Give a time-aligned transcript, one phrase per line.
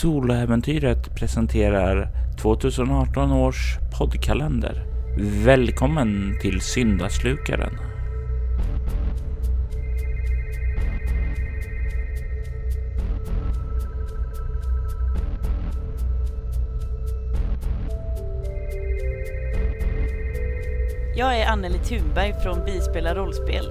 [0.00, 2.08] Soloäventyret presenterar
[2.42, 4.84] 2018 års poddkalender.
[5.44, 7.78] Välkommen till Syndaslukaren.
[21.16, 23.64] Jag är Anneli Thunberg från Bispela rollspel.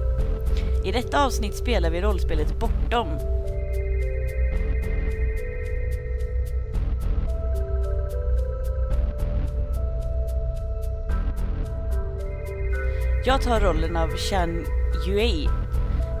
[0.84, 3.33] I detta avsnitt spelar vi rollspelet Bortom.
[13.26, 14.66] Jag tar rollen av Chan
[15.06, 15.48] Yue,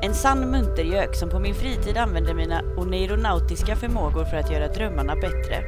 [0.02, 5.14] en sann muntergök som på min fritid använder mina oneironautiska förmågor för att göra drömmarna
[5.14, 5.64] bättre.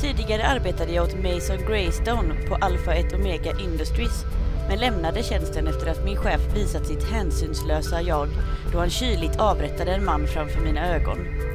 [0.00, 4.24] Tidigare arbetade jag åt Mason Greystone på Alpha 1 Omega Industries
[4.68, 8.28] men lämnade tjänsten efter att min chef visat sitt hänsynslösa jag
[8.72, 11.45] då han kyligt avrättade en man framför mina ögon.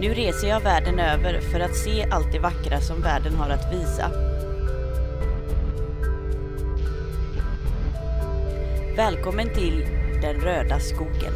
[0.00, 3.72] Nu reser jag världen över för att se allt det vackra som världen har att
[3.72, 4.10] visa.
[8.96, 9.86] Välkommen till
[10.22, 11.32] Den röda skogen.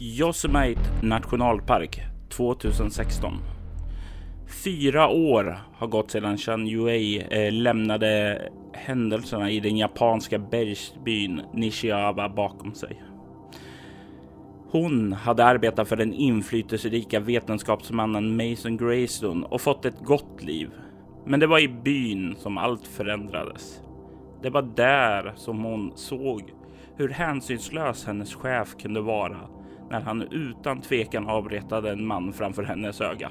[0.00, 3.55] Yosemite nationalpark 2016.
[4.66, 8.42] Fyra år har gått sedan Chan Yuei eh, lämnade
[8.72, 13.02] händelserna i den japanska bergsbyn Nishiaba bakom sig.
[14.70, 20.70] Hon hade arbetat för den inflytelserika vetenskapsmannen Mason Greystone och fått ett gott liv.
[21.26, 23.80] Men det var i byn som allt förändrades.
[24.42, 26.42] Det var där som hon såg
[26.96, 29.38] hur hänsynslös hennes chef kunde vara
[29.90, 33.30] när han utan tvekan avrättade en man framför hennes öga.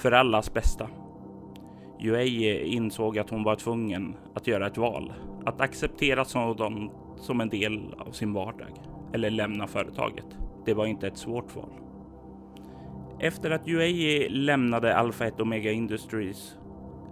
[0.00, 0.88] För allas bästa.
[2.00, 5.12] Yuei insåg att hon var tvungen att göra ett val.
[5.44, 8.72] Att acceptera sådant som en del av sin vardag.
[9.12, 10.24] Eller lämna företaget.
[10.64, 11.70] Det var inte ett svårt val.
[13.18, 16.56] Efter att Yuei lämnade Alpha 1 Omega Industries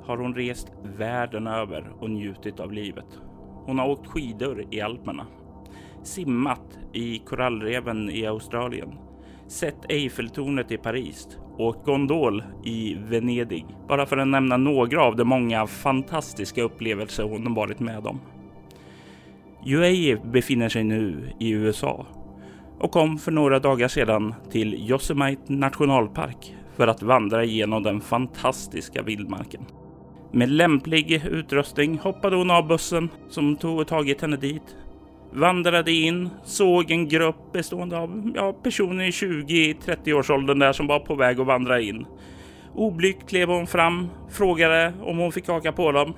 [0.03, 3.20] har hon rest världen över och njutit av livet.
[3.65, 5.26] Hon har åkt skidor i Alperna
[6.03, 8.94] simmat i korallreven i Australien,
[9.47, 15.24] sett Eiffeltornet i Paris, och gondol i Venedig, bara för att nämna några av de
[15.24, 18.20] många fantastiska upplevelser hon varit med om.
[19.66, 22.06] Yuei befinner sig nu i USA
[22.78, 29.02] och kom för några dagar sedan till Yosemite nationalpark för att vandra genom den fantastiska
[29.02, 29.64] vildmarken.
[30.32, 34.76] Med lämplig utrustning hoppade hon av bussen som tog tagit henne dit
[35.33, 41.15] vandrade in, såg en grupp bestående av ja, personer i 20-30-årsåldern där som var på
[41.15, 42.06] väg att vandra in.
[42.75, 46.15] Oblygt klev hon fram, frågade om hon fick haka på dem.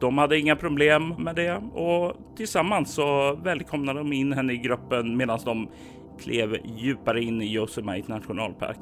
[0.00, 5.16] De hade inga problem med det och tillsammans så välkomnade de in henne i gruppen
[5.16, 5.68] medan de
[6.22, 8.78] klev djupare in i Yosemite nationalpark.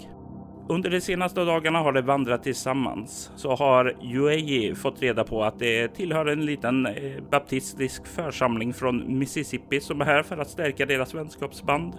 [0.73, 5.59] Under de senaste dagarna har de vandrat tillsammans så har Yuei fått reda på att
[5.59, 10.87] det tillhör en liten eh, baptistisk församling från Mississippi som är här för att stärka
[10.87, 11.95] deras vänskapsband.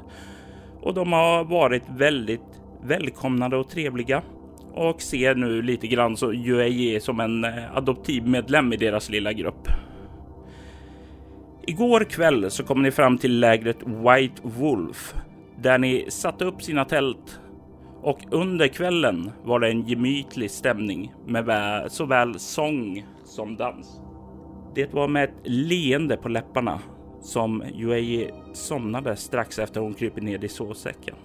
[0.82, 4.22] Och de har varit väldigt välkomnande och trevliga
[4.74, 9.68] och ser nu lite grann så Yuei som en eh, adoptivmedlem i deras lilla grupp.
[11.68, 15.16] Igår kväll så kom ni fram till lägret White Wolf
[15.62, 17.40] där ni satte upp sina tält
[18.04, 24.02] och under kvällen var det en gemytlig stämning med såväl sång som dans.
[24.76, 26.80] Det var med ett leende på läpparna
[27.22, 31.16] som Yuei somnade strax efter hon krupit ner i sovsäcken.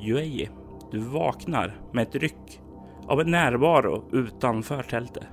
[0.00, 0.48] Yuei,
[0.90, 2.60] du vaknar med ett ryck
[3.06, 5.26] av en närvaro utanför tältet.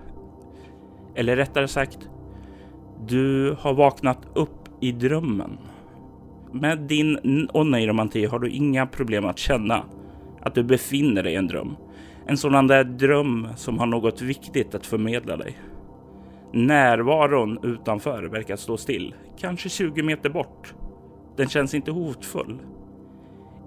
[1.16, 2.10] Eller rättare sagt,
[3.08, 5.58] du har vaknat upp i drömmen.
[6.54, 9.84] Med din oneiromanti har du inga problem att känna
[10.42, 11.76] att du befinner dig i en dröm.
[12.28, 15.58] En sådan där dröm som har något viktigt att förmedla dig.
[16.52, 20.74] Närvaron utanför verkar stå still, kanske 20 meter bort.
[21.38, 22.60] Den känns inte hotfull.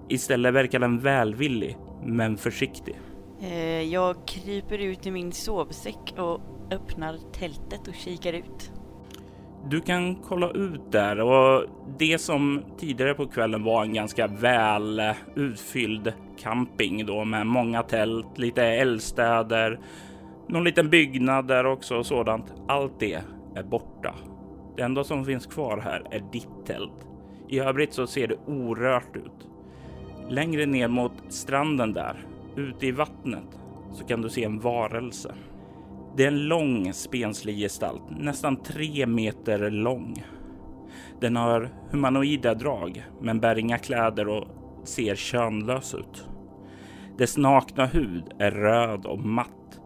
[0.09, 2.95] Istället verkar den välvillig, men försiktig.
[3.41, 6.41] Eh, jag kryper ut i min sovsäck och
[6.71, 8.71] öppnar tältet och kikar ut.
[9.69, 11.65] Du kan kolla ut där och
[11.97, 15.01] det som tidigare på kvällen var en ganska väl
[15.35, 19.79] utfylld camping då med många tält, lite eldstäder,
[20.49, 22.53] Någon liten byggnad där också och sådant.
[22.67, 23.21] Allt det
[23.55, 24.15] är borta.
[24.75, 27.07] Det enda som finns kvar här är ditt tält.
[27.47, 29.49] I övrigt så ser det orört ut.
[30.29, 32.25] Längre ner mot stranden där,
[32.55, 33.59] ute i vattnet,
[33.93, 35.33] så kan du se en varelse.
[36.17, 40.23] Det är en lång spenslig gestalt, nästan tre meter lång.
[41.21, 44.47] Den har humanoida drag, men bär inga kläder och
[44.83, 46.27] ser könlös ut.
[47.17, 49.81] Dess nakna hud är röd och matt.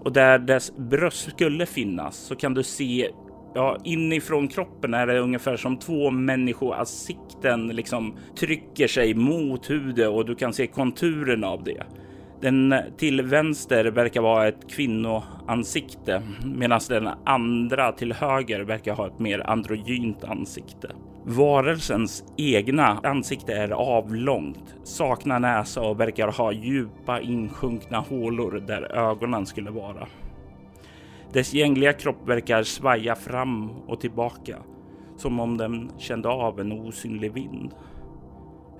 [0.00, 3.10] Och där dess bröst skulle finnas så kan du se
[3.54, 10.26] Ja, inifrån kroppen är det ungefär som två människoansikten liksom trycker sig mot huden och
[10.26, 11.82] du kan se konturen av det.
[12.40, 19.18] Den till vänster verkar vara ett kvinnoansikte medan den andra till höger verkar ha ett
[19.18, 20.88] mer androgynt ansikte.
[21.24, 29.46] Varelsens egna ansikte är avlångt, saknar näsa och verkar ha djupa insjunkna hålor där ögonen
[29.46, 30.06] skulle vara.
[31.32, 34.56] Dess gängliga kropp verkar svaja fram och tillbaka
[35.16, 37.74] som om den kände av en osynlig vind.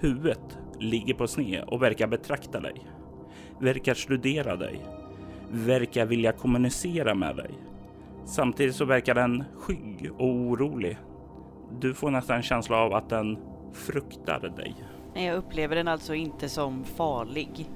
[0.01, 2.75] Huvudet ligger på sned och verkar betrakta dig
[3.61, 4.81] verkar studera dig,
[5.51, 7.51] verkar vilja kommunicera med dig.
[8.25, 10.99] Samtidigt så verkar den skygg och orolig.
[11.81, 13.39] Du får nästan en känsla av att den
[13.73, 14.75] fruktar dig.
[15.15, 17.71] Jag upplever den alltså inte som farlig.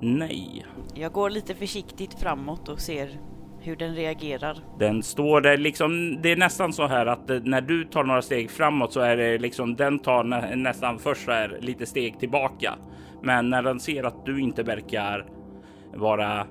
[0.00, 0.66] Nej.
[0.94, 3.20] Jag går lite försiktigt framåt och ser
[3.60, 4.58] hur den reagerar.
[4.78, 6.18] Den står där liksom.
[6.22, 9.38] Det är nästan så här att när du tar några steg framåt så är det
[9.38, 12.74] liksom den tar nä nästan först så här lite steg tillbaka
[13.22, 15.26] men när den ser att du inte verkar
[15.94, 16.46] vara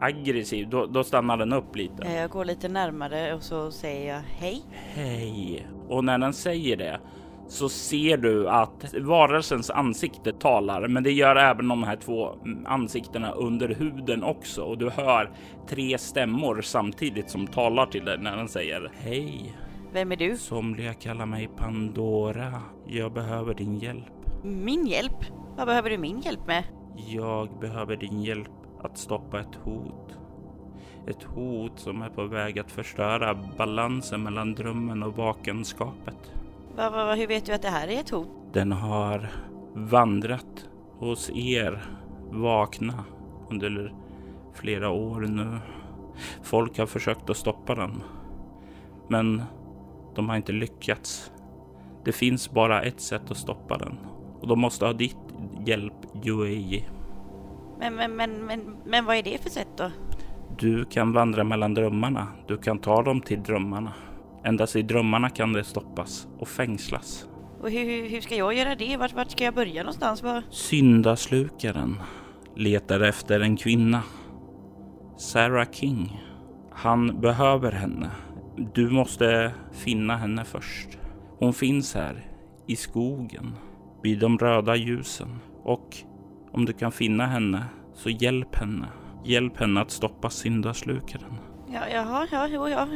[0.00, 2.08] aggressiv, då, då stannar den upp lite.
[2.08, 4.62] Jag går lite närmare och så säger jag hej.
[4.72, 5.66] Hej.
[5.88, 7.00] Och när den säger det
[7.48, 12.34] så ser du att varelsens ansikte talar, men det gör även de här två
[12.66, 14.62] ansiktena under huden också.
[14.62, 15.30] Och du hör
[15.68, 19.56] tre stämmor samtidigt som talar till dig när den säger hej.
[19.92, 20.36] Vem är du?
[20.36, 22.52] Somliga kallar mig Pandora.
[22.86, 24.04] Jag behöver din hjälp.
[24.44, 25.24] Min hjälp?
[25.56, 26.64] Vad behöver du min hjälp med?
[26.96, 28.50] Jag behöver din hjälp
[28.82, 30.18] att stoppa ett hot.
[31.06, 36.32] Ett hot som är på väg att förstöra balansen mellan drömmen och vakenskapet.
[36.76, 38.28] Va, va, va, hur vet du att det här är ett hot?
[38.52, 39.28] Den har
[39.74, 40.68] vandrat
[40.98, 41.84] hos er
[42.30, 43.04] vakna
[43.50, 43.94] under
[44.54, 45.58] flera år nu.
[46.42, 48.02] Folk har försökt att stoppa den,
[49.08, 49.42] men
[50.14, 51.32] de har inte lyckats.
[52.04, 53.98] Det finns bara ett sätt att stoppa den
[54.40, 55.31] och de måste ha ditt
[55.66, 55.94] hjälp,
[56.24, 56.88] Yuei.
[57.78, 59.90] Men, men, men, men, men vad är det för sätt då?
[60.58, 62.26] Du kan vandra mellan drömmarna.
[62.48, 63.92] Du kan ta dem till drömmarna.
[64.44, 67.26] Endast i drömmarna kan det stoppas och fängslas.
[67.60, 68.96] Och hur, hur ska jag göra det?
[68.96, 70.22] Vart, vart ska jag börja någonstans?
[70.22, 70.42] Var?
[70.50, 72.02] Syndaslukaren
[72.56, 74.02] letar efter en kvinna.
[75.16, 76.22] Sarah King.
[76.72, 78.10] Han behöver henne.
[78.74, 80.88] Du måste finna henne först.
[81.38, 82.26] Hon finns här
[82.66, 83.52] i skogen
[84.02, 85.28] vid de röda ljusen.
[85.62, 85.96] Och
[86.52, 87.64] om du kan finna henne,
[87.94, 88.86] så hjälp henne.
[89.24, 91.34] Hjälp henne att stoppa syndaslukaren.
[91.72, 92.88] Ja, jaha, ja, jo, ja.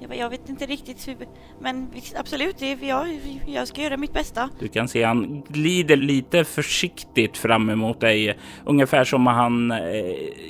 [0.00, 1.16] Jag, jag vet inte riktigt hur,
[1.60, 4.50] men absolut, det, jag, jag ska göra mitt bästa.
[4.58, 9.78] Du kan se han glider lite försiktigt fram emot dig, ungefär som han eh,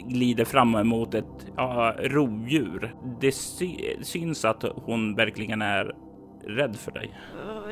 [0.07, 2.95] glider fram emot ett ja, rovdjur.
[3.21, 5.95] Det sy syns att hon verkligen är
[6.47, 7.11] rädd för dig.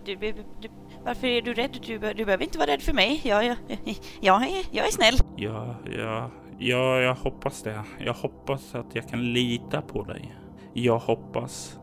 [0.04, 0.68] Du, du, du,
[1.04, 1.78] varför är du rädd?
[1.86, 3.20] Du, du behöver inte vara rädd för mig.
[3.24, 3.56] Jag, jag,
[4.20, 5.14] jag, är, jag är snäll.
[5.36, 7.82] Ja, ja, ja, jag hoppas det.
[7.98, 10.36] Jag hoppas att jag kan lita på dig.
[10.72, 11.78] Jag hoppas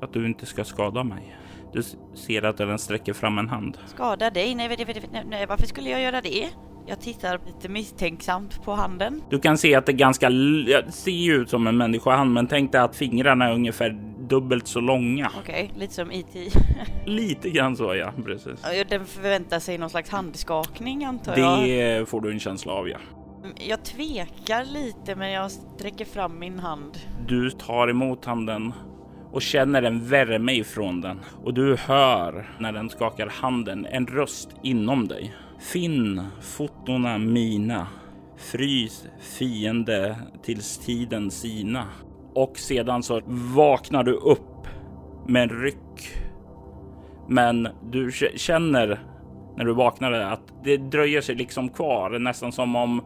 [0.00, 1.36] att du inte ska skada mig.
[1.72, 1.82] Du
[2.14, 3.78] ser att den sträcker fram en hand.
[3.86, 4.54] Skada dig?
[4.54, 4.68] Nej,
[5.12, 6.48] nej, nej, varför skulle jag göra det?
[6.86, 9.22] Jag tittar lite misstänksamt på handen.
[9.30, 10.30] Du kan se att det ganska
[10.88, 15.30] ser ut som en människohand, men tänk dig att fingrarna är ungefär dubbelt så långa.
[15.38, 16.36] Okej, okay, lite som IT.
[16.36, 16.50] E
[17.06, 18.62] lite grann så ja, precis.
[18.88, 21.68] Den förväntar sig någon slags handskakning antar det jag.
[22.00, 22.98] Det får du en känsla av ja.
[23.68, 26.98] Jag tvekar lite men jag sträcker fram min hand.
[27.26, 28.72] Du tar emot handen
[29.32, 34.50] och känner en värme ifrån den och du hör när den skakar handen en röst
[34.62, 35.34] inom dig.
[35.58, 37.86] Finn fotona mina.
[38.36, 41.84] Frys fiende tills tiden sina.
[42.34, 43.20] Och sedan så
[43.54, 44.66] vaknar du upp
[45.26, 46.16] med en ryck.
[47.28, 49.00] Men du känner
[49.56, 53.02] när du vaknar att det dröjer sig liksom kvar, nästan som om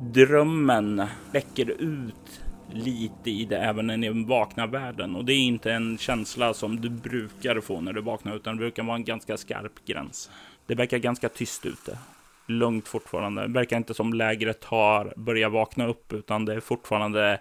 [0.00, 1.02] drömmen
[1.32, 2.40] läcker ut
[2.72, 5.16] lite i det även i den vakna världen.
[5.16, 8.60] Och det är inte en känsla som du brukar få när du vaknar, utan det
[8.60, 10.30] brukar vara en ganska skarp gräns.
[10.66, 11.98] Det verkar ganska tyst ute.
[12.46, 13.42] lugnt fortfarande.
[13.42, 17.40] Det verkar inte som lägret har börjat vakna upp, utan det är fortfarande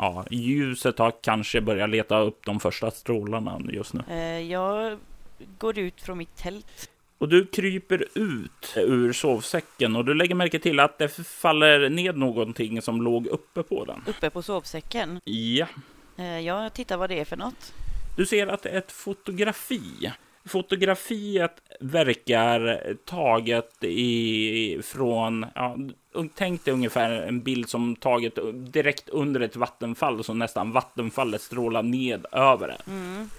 [0.00, 4.02] Ja, ljuset har kanske börjat leta upp de första strålarna just nu.
[4.10, 4.98] Eh, jag
[5.58, 6.90] går ut från mitt tält.
[7.18, 12.16] Och du kryper ut ur sovsäcken och du lägger märke till att det faller ned
[12.16, 14.02] någonting som låg uppe på den.
[14.06, 15.20] Uppe på sovsäcken?
[15.24, 15.66] Ja.
[16.18, 17.74] Eh, jag tittar vad det är för något.
[18.16, 20.12] Du ser att det är ett fotografi.
[20.44, 25.76] Fotografiet verkar taget ifrån, ja,
[26.34, 31.82] tänk dig ungefär en bild som taget direkt under ett vattenfall, så nästan vattenfallet strålar
[31.82, 32.90] ned över det.
[32.90, 33.30] Mm.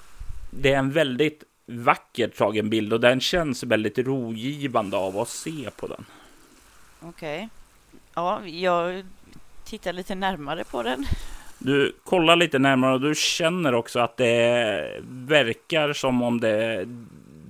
[0.49, 5.69] Det är en väldigt vackert tagen bild och den känns väldigt rogivande av att se
[5.75, 6.05] på den.
[7.01, 7.37] Okej.
[7.37, 7.49] Okay.
[8.13, 9.05] Ja, jag
[9.65, 11.05] tittar lite närmare på den.
[11.59, 16.85] Du kollar lite närmare och du känner också att det verkar som om det,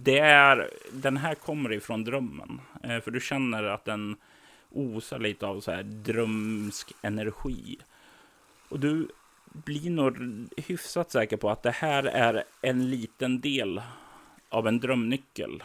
[0.04, 2.62] det är, den här kommer ifrån drömmen.
[2.84, 4.16] Eh, för du känner att den
[4.72, 7.78] osar lite av så här drömsk energi.
[8.70, 9.08] Och du
[9.46, 10.18] blir nog
[10.58, 13.82] hyfsat säker på att det här är en liten del
[14.50, 15.64] av en drömnyckel.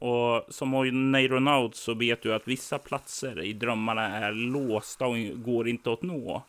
[0.00, 0.70] Och som
[1.12, 6.02] neuronaut så vet du att vissa platser i drömmarna är låsta och går inte att
[6.02, 6.42] nå.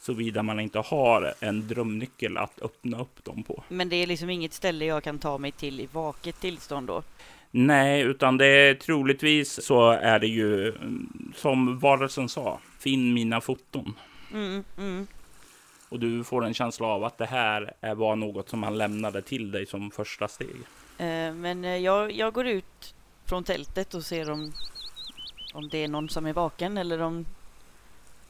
[0.00, 3.64] Såvida man inte har en drömnyckel att öppna upp dem på.
[3.68, 7.02] Men det är liksom inget ställe jag kan ta mig till i vaket tillstånd då?
[7.58, 10.74] Nej, utan det är troligtvis så är det ju
[11.34, 12.60] som varelsen sa.
[12.78, 13.94] Finn mina foton.
[14.32, 15.06] Mm, mm.
[15.88, 19.50] Och du får en känsla av att det här var något som han lämnade till
[19.50, 20.56] dig som första steg.
[20.98, 22.94] Eh, men eh, jag, jag går ut
[23.24, 24.52] från tältet och ser om,
[25.54, 27.24] om det är någon som är vaken eller om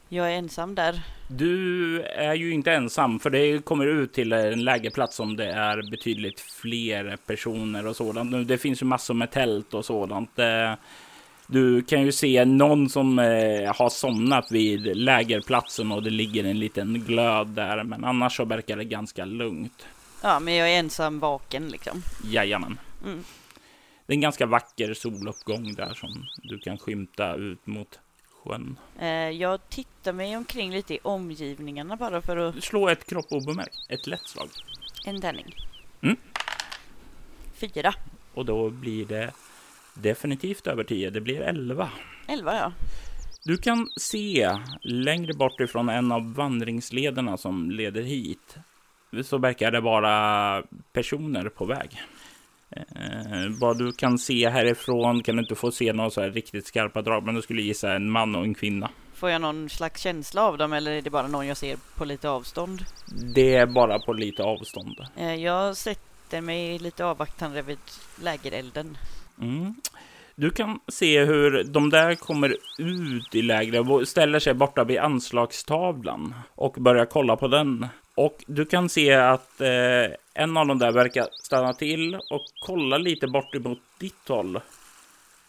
[0.09, 1.01] jag är ensam där.
[1.29, 5.91] Du är ju inte ensam, för det kommer ut till en lägerplats som det är
[5.91, 8.49] betydligt fler personer och sådant.
[8.49, 10.39] Det finns ju massor med tält och sådant.
[10.39, 10.73] Eh,
[11.47, 13.19] du kan ju se någon som
[13.77, 18.77] har somnat vid lägerplatsen och det ligger en liten glöd där, men annars så verkar
[18.77, 19.87] det ganska lugnt.
[20.23, 22.03] Ja, men jag är ensam vaken liksom.
[22.25, 22.79] Jajamän.
[23.05, 23.25] Mm.
[24.07, 27.99] Det är en ganska vacker soluppgång där som du kan skymta ut mot
[28.47, 28.77] sjön.
[28.99, 32.65] Eh, jag tittar mig omkring lite i omgivningarna bara för att...
[32.65, 33.77] Slå ett kropp obemärkt.
[33.89, 34.49] Ett lätt slag.
[35.07, 35.55] En tärning.
[36.03, 36.17] Mm.
[37.55, 37.95] Fyra.
[38.35, 39.31] Och då blir det
[39.95, 41.11] definitivt över tio.
[41.11, 41.91] Det blir elva.
[42.29, 42.73] Elva, ja.
[43.45, 48.57] Du kan se längre bort ifrån en av vandringslederna som leder hit
[49.23, 50.63] så verkar det vara
[50.93, 52.03] personer på väg.
[52.71, 56.67] Eh, vad du kan se härifrån kan du inte få se några så här riktigt
[56.67, 58.91] skarpa drag, men du skulle gissa en man och en kvinna.
[59.15, 62.05] Får jag någon slags känsla av dem eller är det bara någon jag ser på
[62.05, 62.85] lite avstånd?
[63.35, 64.97] Det är bara på lite avstånd.
[65.17, 67.79] Eh, jag sätter mig lite avvaktande vid
[68.23, 68.99] lägerelden.
[69.41, 69.75] Mm.
[70.35, 74.99] Du kan se hur de där kommer ut i lägret och ställer sig borta vid
[74.99, 77.87] anslagstavlan och börjar kolla på den.
[78.17, 82.99] Och du kan se att eh, en av dem där verkar stanna till och kolla
[82.99, 84.61] lite bort emot ditt håll.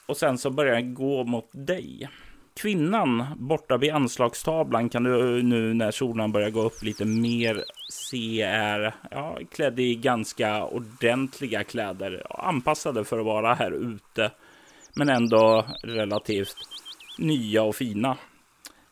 [0.05, 2.09] Och sen så börjar den gå mot dig.
[2.55, 8.41] Kvinnan borta vid anslagstavlan kan du nu när solen börjar gå upp lite mer se
[8.41, 12.24] är ja, klädd i ganska ordentliga kläder.
[12.29, 14.31] Anpassade för att vara här ute.
[14.95, 16.57] Men ändå relativt
[17.17, 18.17] nya och fina.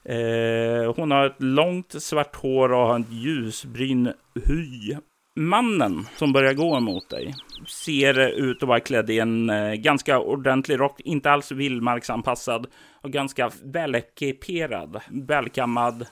[0.06, 4.14] Eh, hon har ett långt svart hår och har en ljusbryn
[4.46, 4.96] hy.
[5.38, 7.36] Mannen som börjar gå mot dig
[7.68, 12.68] ser ut att vara klädd i en eh, ganska ordentlig rock, inte alls vildmarksanpassad
[13.02, 16.08] och ganska välekiperad, välkammad.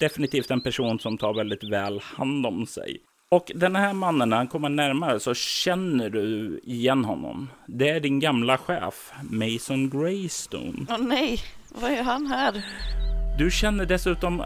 [0.00, 2.98] Definitivt en person som tar väldigt väl hand om sig.
[3.28, 7.48] Och den här mannen, när han kommer närmare så känner du igen honom.
[7.66, 10.86] Det är din gamla chef, Mason Greystone.
[10.88, 12.64] Åh oh, nej, vad är han här?
[13.38, 14.44] Du känner dessutom,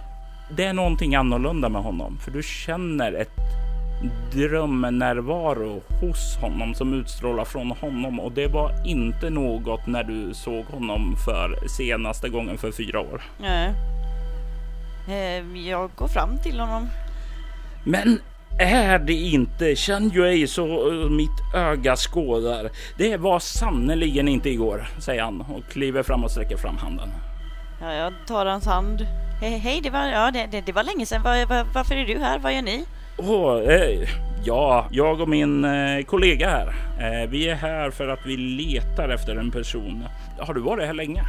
[0.50, 3.30] det är någonting annorlunda med honom, för du känner ett
[4.32, 10.64] drömnärvaro hos honom som utstrålar från honom och det var inte något när du såg
[10.64, 13.22] honom för senaste gången för fyra år.
[13.40, 13.70] Nej.
[15.08, 16.88] Eh, jag går fram till honom.
[17.84, 18.18] Men
[18.58, 20.66] är det inte, känn ju ej så
[21.10, 22.70] mitt öga skådar.
[22.98, 27.08] Det var sannerligen inte igår, säger han och kliver fram och sträcker fram handen.
[27.80, 29.06] Ja, jag tar hans hand.
[29.40, 31.22] Hej, hej det, var, ja, det, det, det var länge sedan.
[31.22, 32.38] Var, var, varför är du här?
[32.38, 32.84] Vad gör ni?
[33.16, 34.08] Oh, eh,
[34.44, 36.66] ja, jag och min eh, kollega här.
[37.00, 40.04] Eh, vi är här för att vi letar efter en person.
[40.38, 41.22] Har du varit här länge?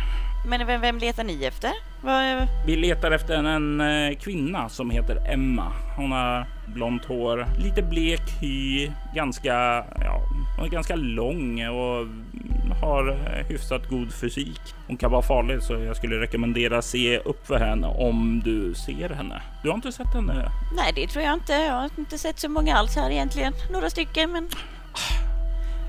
[0.46, 1.72] Men vem, vem letar ni efter?
[2.02, 2.48] Var...
[2.66, 5.72] Vi letar efter en, en eh, kvinna som heter Emma.
[5.96, 9.54] Hon har blont hår, lite blek hy, ganska,
[10.02, 10.22] ja,
[10.58, 12.08] hon är ganska lång och
[12.82, 14.62] har eh, hyfsat god fysik.
[14.88, 19.10] Hon kan vara farlig så jag skulle rekommendera se upp för henne om du ser
[19.10, 19.42] henne.
[19.64, 20.52] Du har inte sett henne?
[20.76, 21.54] Nej, det tror jag inte.
[21.54, 23.54] Jag har inte sett så många alls här egentligen.
[23.72, 24.50] Några stycken, men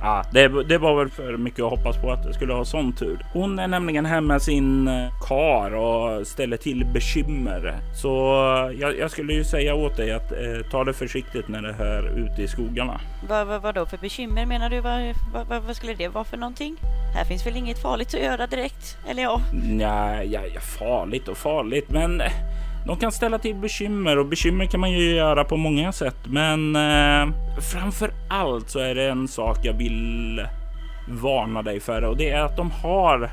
[0.01, 2.93] Ja, det, det, var väl för mycket att hoppas på att det skulle ha sån
[2.93, 3.27] tur.
[3.33, 7.75] Hon är nämligen hemma med sin eh, kar och ställer till bekymmer.
[8.03, 8.09] Så
[8.81, 12.19] jag, jag skulle ju säga åt dig att eh, ta det försiktigt när det är
[12.19, 13.01] ute i skogarna.
[13.29, 14.81] Vad, vad, vad då för bekymmer menar du?
[14.81, 15.15] Vad,
[15.49, 16.77] vad, vad, skulle det vara för någonting?
[17.15, 18.99] Här finns väl inget farligt att göra direkt?
[19.09, 19.41] Eller ja?
[19.53, 22.23] Nej, ja, ja, farligt och farligt, men
[22.89, 26.17] de kan ställa till bekymmer och bekymmer kan man ju göra på många sätt.
[26.25, 27.35] Men eh,
[27.73, 30.47] framför allt så är det en sak jag vill
[31.09, 33.31] varna dig för och det är att de har.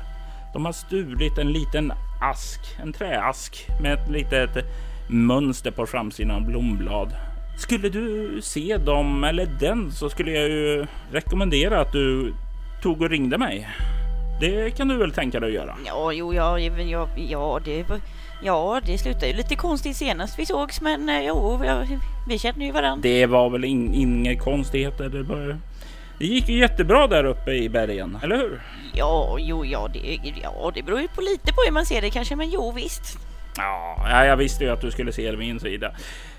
[0.52, 4.50] De har stulit en liten ask, en träask med ett litet
[5.08, 7.08] mönster på framsidan av blomblad.
[7.58, 12.34] Skulle du se dem eller den så skulle jag ju rekommendera att du
[12.82, 13.68] tog och ringde mig.
[14.40, 15.76] Det kan du väl tänka dig att göra?
[15.86, 17.84] Ja, jo, ja, ja, ja, det
[18.42, 21.60] Ja, det slutade ju lite konstigt senast vi sågs, men eh, jo,
[22.28, 23.02] vi känner ju varandra.
[23.02, 25.08] Det var väl in, inga konstigheter.
[25.08, 25.58] Det, bara,
[26.18, 28.62] det gick ju jättebra där uppe i bergen, eller hur?
[28.94, 32.10] Ja, jo, ja, det, ja, det beror ju på lite på hur man ser det
[32.10, 33.18] kanske, men jo, visst.
[33.56, 35.90] Ja, jag visste ju att du skulle se det min sida.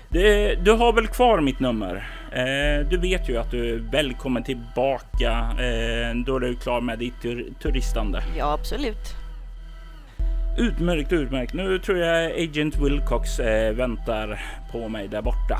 [0.08, 2.08] Det, du har väl kvar mitt nummer?
[2.32, 6.98] Eh, du vet ju att du är välkommen tillbaka eh, då du är klar med
[6.98, 8.22] ditt tur turistande.
[8.38, 9.27] Ja, absolut.
[10.58, 11.54] Utmärkt, utmärkt.
[11.54, 14.40] Nu tror jag Agent Wilcox eh, väntar
[14.72, 15.58] på mig där borta.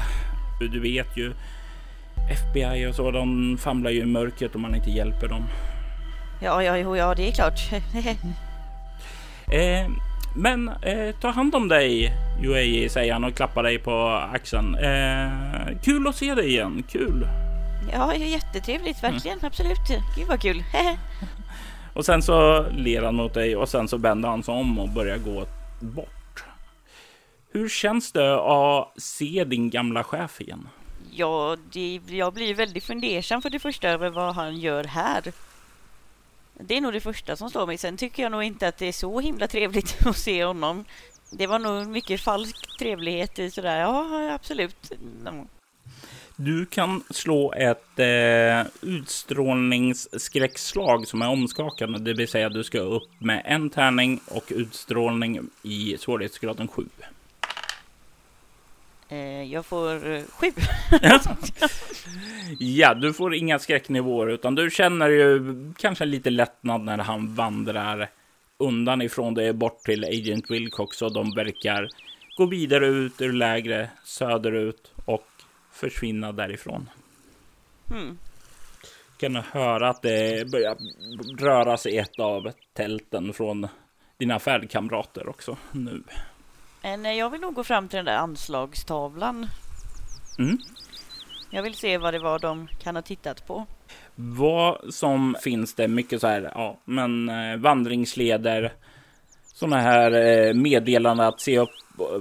[0.61, 1.33] Du vet ju
[2.31, 5.45] FBI och så, de famlar ju i mörkret om man inte hjälper dem.
[6.43, 7.61] Ja, ja, jo, ja, det är klart.
[9.53, 9.91] eh,
[10.37, 12.13] men eh, ta hand om dig,
[12.43, 14.75] UAE, säger han och klappar dig på axeln.
[14.75, 17.29] Eh, kul att se dig igen, kul.
[17.93, 19.47] Ja, jättetrevligt, verkligen, mm.
[19.47, 19.89] absolut.
[20.17, 20.65] Gud vad kul.
[21.93, 24.89] Och sen så ler han mot dig och sen så vänder han sig om och
[24.89, 25.47] börjar gå
[25.81, 26.45] bort.
[27.51, 30.69] Hur känns det att se din gamla chef igen?
[31.11, 35.33] Ja, det, jag blir väldigt fundersam för det första över vad han gör här.
[36.61, 37.79] Det är nog det första som slår mig.
[37.79, 40.85] Sen tycker jag nog inte att det är så himla trevligt att se honom.
[41.31, 43.81] Det var nog mycket falsk trevlighet i sådär.
[43.81, 44.93] Ja, absolut.
[46.41, 52.79] Du kan slå ett eh, utstrålningsskräckslag som är omskakande, det vill säga att du ska
[52.79, 56.85] upp med en tärning och utstrålning i svårighetsgraden 7.
[59.09, 60.47] Eh, jag får eh, 7.
[62.59, 68.11] ja, du får inga skräcknivåer, utan du känner ju kanske lite lättnad när han vandrar
[68.59, 71.89] undan ifrån dig bort till Agent Wilcox och de verkar
[72.37, 74.93] gå vidare ut ur lägre söderut
[75.79, 76.91] försvinna därifrån.
[77.91, 78.19] Mm.
[79.17, 80.77] Kan du höra att det börjar
[81.39, 83.69] röra sig i ett av tälten från
[84.17, 86.03] dina färdkamrater också nu.
[86.83, 89.47] Eh, nej, jag vill nog gå fram till den där anslagstavlan.
[90.39, 90.59] Mm.
[91.51, 93.67] Jag vill se vad det var de kan ha tittat på.
[94.15, 98.73] Vad som finns det mycket så här, ja, men eh, vandringsleder,
[99.59, 101.71] sådana här eh, meddelanden att se upp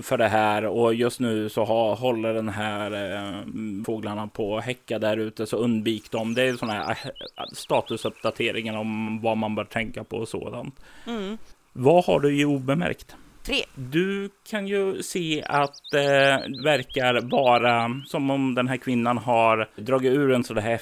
[0.01, 3.43] för det här och just nu så har, håller den här eh,
[3.85, 6.33] fåglarna på att häcka där ute så undvik dem.
[6.33, 10.79] Det är sådana här eh, statusuppdateringar om vad man bör tänka på och sådant.
[11.07, 11.37] Mm.
[11.73, 13.15] Vad har du i obemärkt?
[13.47, 13.63] Tre.
[13.75, 19.69] Du kan ju se att det eh, verkar vara som om den här kvinnan har
[19.75, 20.81] dragit ur en sån här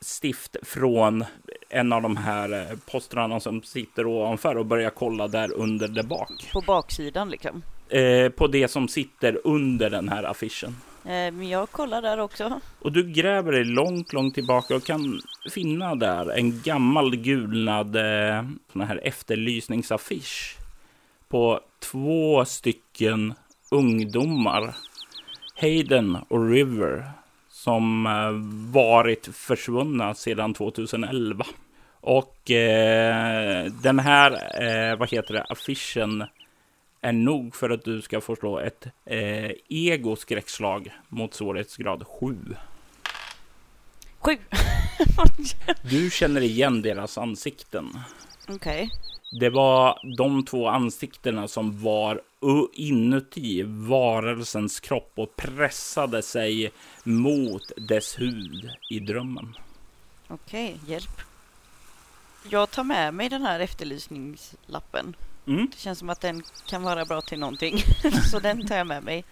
[0.00, 1.24] stift från
[1.68, 6.02] en av de här eh, postrarna som sitter ovanför och börjar kolla där under där
[6.02, 6.50] bak.
[6.52, 7.62] På baksidan liksom?
[7.88, 10.76] Eh, på det som sitter under den här affischen.
[11.04, 12.60] Eh, jag kollar där också.
[12.78, 18.44] Och du gräver dig långt, långt tillbaka och kan finna där en gammal gulnad eh,
[18.72, 20.56] sån här efterlysningsaffisch
[21.28, 23.34] på två stycken
[23.70, 24.76] ungdomar,
[25.56, 27.10] Hayden och River,
[27.48, 28.30] som eh,
[28.72, 31.46] varit försvunna sedan 2011.
[32.00, 36.24] Och eh, den här, eh, vad heter det, affischen
[37.00, 42.36] är nog för att du ska få slå ett eh, ego-skräckslag mot svårighetsgrad 7.
[44.18, 44.38] 7.
[45.82, 47.98] du känner igen deras ansikten.
[48.48, 48.54] Okej.
[48.54, 49.15] Okay.
[49.30, 52.22] Det var de två ansiktena som var
[52.72, 56.72] inuti varelsens kropp och pressade sig
[57.04, 59.56] mot dess hud i drömmen.
[60.28, 61.20] Okej, hjälp.
[62.50, 65.16] Jag tar med mig den här efterlysningslappen.
[65.46, 65.68] Mm.
[65.72, 67.78] Det känns som att den kan vara bra till någonting.
[68.30, 69.24] så den tar jag med mig.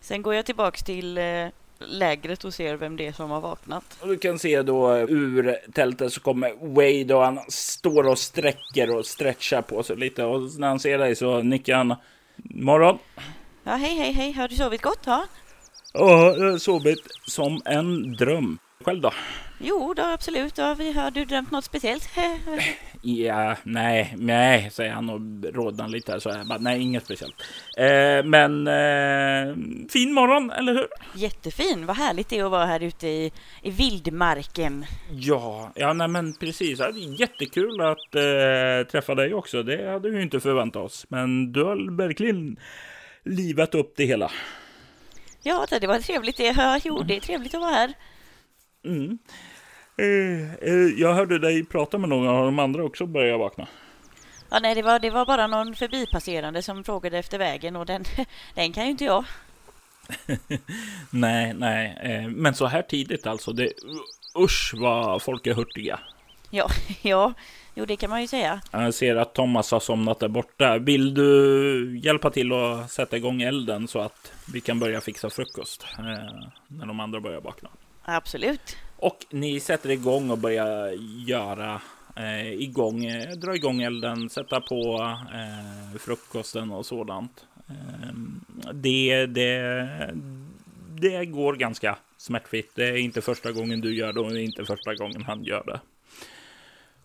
[0.00, 1.48] Sen går jag tillbaks till eh,
[1.88, 3.84] lägret och ser vem det är som har vaknat.
[4.00, 8.96] Och du kan se då ur tältet så kommer Wade och han står och sträcker
[8.96, 10.24] och stretchar på sig lite.
[10.24, 11.94] Och när han ser dig så nickar han.
[12.36, 12.98] Morgon!
[13.64, 14.32] Ja, hej, hej, hej.
[14.32, 15.00] Har du sovit gott?
[15.04, 15.26] Ja,
[15.96, 18.58] Ja, jag har sovit som en dröm.
[18.84, 19.12] Själv då?
[19.58, 20.58] Jo, då, absolut.
[20.78, 22.08] Vi har du drömt något speciellt?
[23.06, 25.20] Ja, nej, nej, säger han och
[25.54, 26.18] rodnar lite här.
[26.18, 27.34] Så jag bara, nej, inget speciellt.
[27.76, 29.54] Eh, men eh,
[29.90, 30.86] fin morgon, eller hur?
[31.14, 31.86] Jättefin.
[31.86, 34.86] Vad härligt det är att vara här ute i, i vildmarken.
[35.10, 36.78] Ja, ja, nej, men precis.
[36.78, 39.62] Ja, det är jättekul att eh, träffa dig också.
[39.62, 41.06] Det hade vi inte förväntat oss.
[41.08, 42.56] Men du har verkligen
[43.24, 44.30] livat upp det hela.
[45.42, 46.80] Ja, det var trevligt det.
[46.84, 47.94] Jo, det är trevligt att vara här.
[48.84, 49.18] Mm.
[49.96, 53.66] Eh, eh, jag hörde dig prata med någon av de andra också börja vakna.
[54.50, 58.04] Ja, nej, det var, det var bara någon förbipasserande som frågade efter vägen och den,
[58.54, 59.24] den kan ju inte jag.
[61.10, 63.52] Nej, nej, eh, men så här tidigt alltså.
[63.52, 63.72] Det,
[64.38, 66.00] usch vad folk är hurtiga.
[66.50, 66.68] Ja,
[67.02, 67.34] ja,
[67.74, 68.60] jo, det kan man ju säga.
[68.72, 70.78] Jag ser att Thomas har somnat där borta.
[70.78, 75.86] Vill du hjälpa till att sätta igång elden så att vi kan börja fixa frukost
[75.98, 76.04] eh,
[76.68, 77.68] när de andra börjar vakna?
[78.04, 78.76] Absolut.
[78.96, 80.92] Och ni sätter igång och börjar
[81.26, 81.80] göra
[82.16, 85.00] eh, igång, eh, dra igång elden, sätta på
[85.34, 87.46] eh, frukosten och sådant.
[87.68, 88.14] Eh,
[88.72, 89.88] det, det,
[91.00, 92.70] det går ganska smärtfritt.
[92.74, 95.44] Det är inte första gången du gör det och det är inte första gången han
[95.44, 95.80] gör det.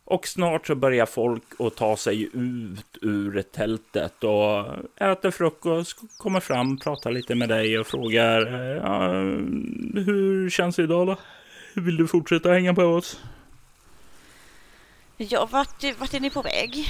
[0.10, 6.39] Och snart så börjar folk att ta sig ut ur tältet och äter frukost, kommer
[6.39, 9.08] fram, pratar lite med dig och frågar eh, ja,
[10.06, 11.17] hur känns det idag då?
[11.74, 13.19] Vill du fortsätta hänga på oss?
[15.17, 16.86] Ja, vart, vart är ni på väg?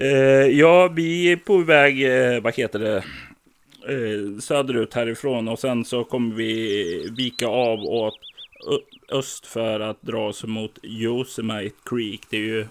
[0.00, 2.96] Eh, ja, vi är på väg, eh, vad heter det,
[3.88, 8.18] eh, söderut härifrån och sen så kommer vi vika av åt
[9.14, 12.20] öst för att dra oss mot Yosemite Creek.
[12.30, 12.66] Det är ju,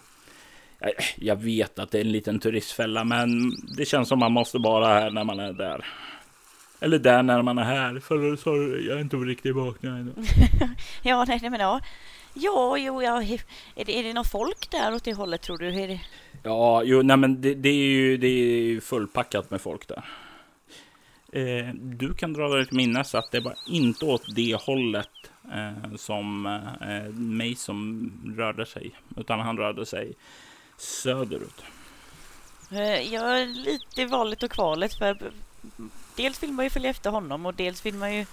[1.16, 4.88] jag- vet att det är en liten turistfälla, men det känns som man måste vara
[4.88, 5.86] här när man är där.
[6.80, 10.14] Eller där när man är här, för sorry, jag är inte riktigt vaken ännu.
[11.04, 11.80] Ja, nej, nej men ja.
[12.34, 13.24] Ja, jo, ja.
[13.76, 15.68] Är det, är det något folk där åt det hållet tror du?
[15.68, 16.00] Är det...
[16.44, 20.04] Ja, jo, nej men det, det är ju det är ju fullpackat med folk där.
[21.32, 25.10] Eh, du kan dra dig till minnes att det var inte åt det hållet
[25.52, 26.46] Eh, som
[26.82, 30.14] eh, mig som rörde sig, utan han rörde sig
[30.78, 31.64] söderut.
[32.72, 35.32] Eh, jag är lite i valet och kvalet för
[36.16, 38.26] dels vill man ju följa efter honom och dels vill man ju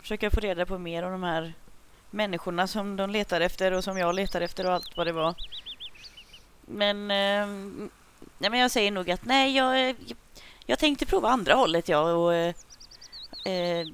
[0.00, 1.52] försöka få reda på mer om de här
[2.10, 5.34] människorna som de letar efter och som jag letar efter och allt vad det var.
[6.60, 7.88] Men, eh,
[8.38, 9.96] ja, men jag säger nog att nej, jag, jag,
[10.66, 12.54] jag tänkte prova andra hållet jag och eh,
[13.44, 13.86] eh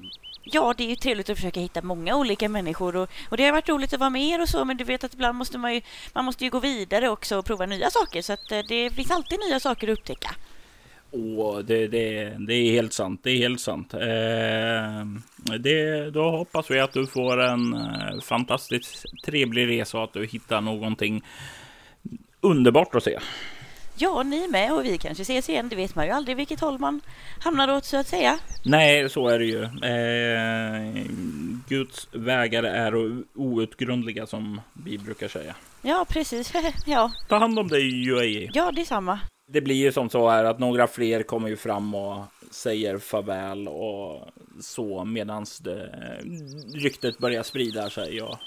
[0.51, 3.51] Ja, det är ju trevligt att försöka hitta många olika människor och, och det har
[3.51, 5.73] varit roligt att vara med er och så, men du vet att ibland måste man
[5.73, 5.81] ju,
[6.13, 9.11] man måste ju gå vidare också och prova nya saker så att eh, det finns
[9.11, 10.29] alltid nya saker att upptäcka.
[11.11, 13.19] Åh, det, det, det är helt sant.
[13.23, 13.93] Det är helt sant.
[13.93, 20.13] Eh, det, då hoppas vi att du får en eh, fantastiskt trevlig resa och att
[20.13, 21.23] du hittar någonting
[22.41, 23.19] underbart att se.
[23.99, 25.69] Ja, ni med och vi kanske ses igen.
[25.69, 27.01] Det vet man ju aldrig vilket håll man
[27.39, 28.39] hamnar åt så att säga.
[28.65, 29.63] Nej, så är det ju.
[29.63, 31.03] Eh,
[31.67, 32.93] Guds vägar är
[33.35, 35.55] outgrundliga som vi brukar säga.
[35.81, 36.53] Ja, precis.
[36.85, 38.49] ja, Ta hand om dig UAE.
[38.53, 39.19] ja, det är samma.
[39.51, 43.67] Det blir ju som så här att några fler kommer ju fram och säger farväl
[43.67, 44.27] och
[44.61, 45.89] så medans det,
[46.73, 48.21] ryktet börjar sprida sig.
[48.21, 48.37] Och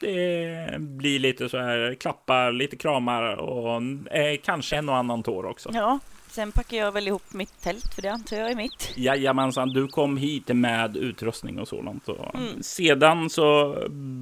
[0.00, 3.82] det blir lite så här klappar, lite kramar och
[4.16, 5.70] eh, kanske en och annan tår också.
[5.72, 5.98] Ja,
[6.30, 8.92] sen packar jag väl ihop mitt tält för det antar jag är mitt.
[8.96, 12.08] Jajamensan, du kom hit med utrustning och sådant.
[12.08, 12.62] Och Mm.
[12.62, 13.76] Sedan så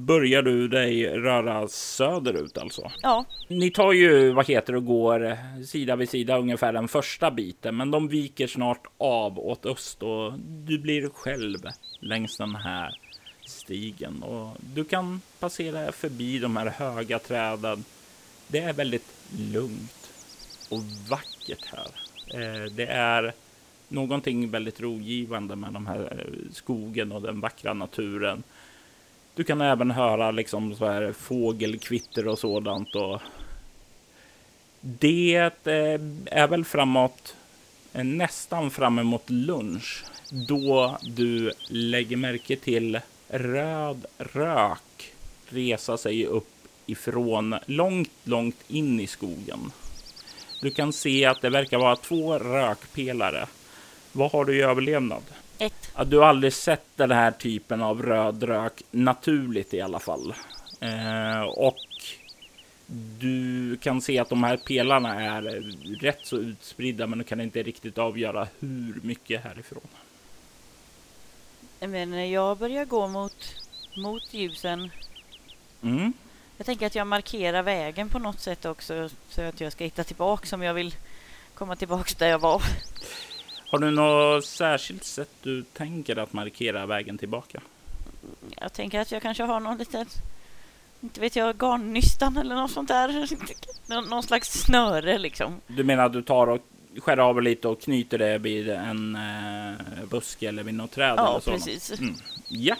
[0.07, 2.91] börjar du dig röra söderut alltså.
[3.01, 7.31] Ja, Ni tar ju, vad heter det, och går sida vid sida ungefär den första
[7.31, 7.77] biten.
[7.77, 11.59] Men de viker snart av åt öst och du blir själv
[12.01, 12.95] längs den här
[13.45, 14.23] stigen.
[14.23, 17.85] Och du kan passera förbi de här höga träden.
[18.47, 20.11] Det är väldigt lugnt
[20.69, 20.79] och
[21.09, 21.87] vackert här.
[22.33, 23.33] Eh, det är
[23.87, 28.43] någonting väldigt rogivande med de här eh, skogen och den vackra naturen.
[29.35, 32.95] Du kan även höra liksom så här fågelkvitter och sådant.
[32.95, 33.21] Och
[34.81, 37.35] det eh, är väl framåt,
[37.91, 40.03] nästan fram emot lunch,
[40.47, 45.13] då du lägger märke till röd rök
[45.49, 46.47] resa sig upp
[46.85, 49.71] ifrån långt, långt in i skogen.
[50.61, 53.47] Du kan se att det verkar vara två rökpelare
[54.11, 55.23] Vad har du i överlevnad?
[55.57, 55.91] Ett.
[55.95, 60.33] Ja, du aldrig sett den här typen av röd rök naturligt i alla fall.
[60.79, 61.77] Eh, och
[63.19, 65.41] du kan se att de här pelarna är
[66.01, 69.87] rätt så utspridda, men du kan inte riktigt avgöra hur mycket härifrån.
[71.79, 73.55] Men jag börjar gå mot,
[73.97, 74.91] mot ljusen.
[75.83, 76.13] Mm.
[76.57, 80.03] Jag tänker att jag markerar vägen på något sätt också så att jag ska hitta
[80.03, 80.95] tillbaka om jag vill
[81.53, 82.61] komma tillbaka där jag var.
[83.71, 87.61] Har du något särskilt sätt du tänker att markera vägen tillbaka?
[88.61, 90.05] Jag tänker att jag kanske har någon liten,
[91.01, 93.27] inte vet jag, garnnystan eller något sånt där.
[93.85, 95.61] Nå- någon slags snöre liksom.
[95.67, 96.61] Du menar att du tar och
[96.97, 101.13] skär av lite och knyter det vid en eh, buske eller vid något träd?
[101.17, 101.99] Ja, eller precis.
[101.99, 102.15] Mm.
[102.47, 102.75] Ja,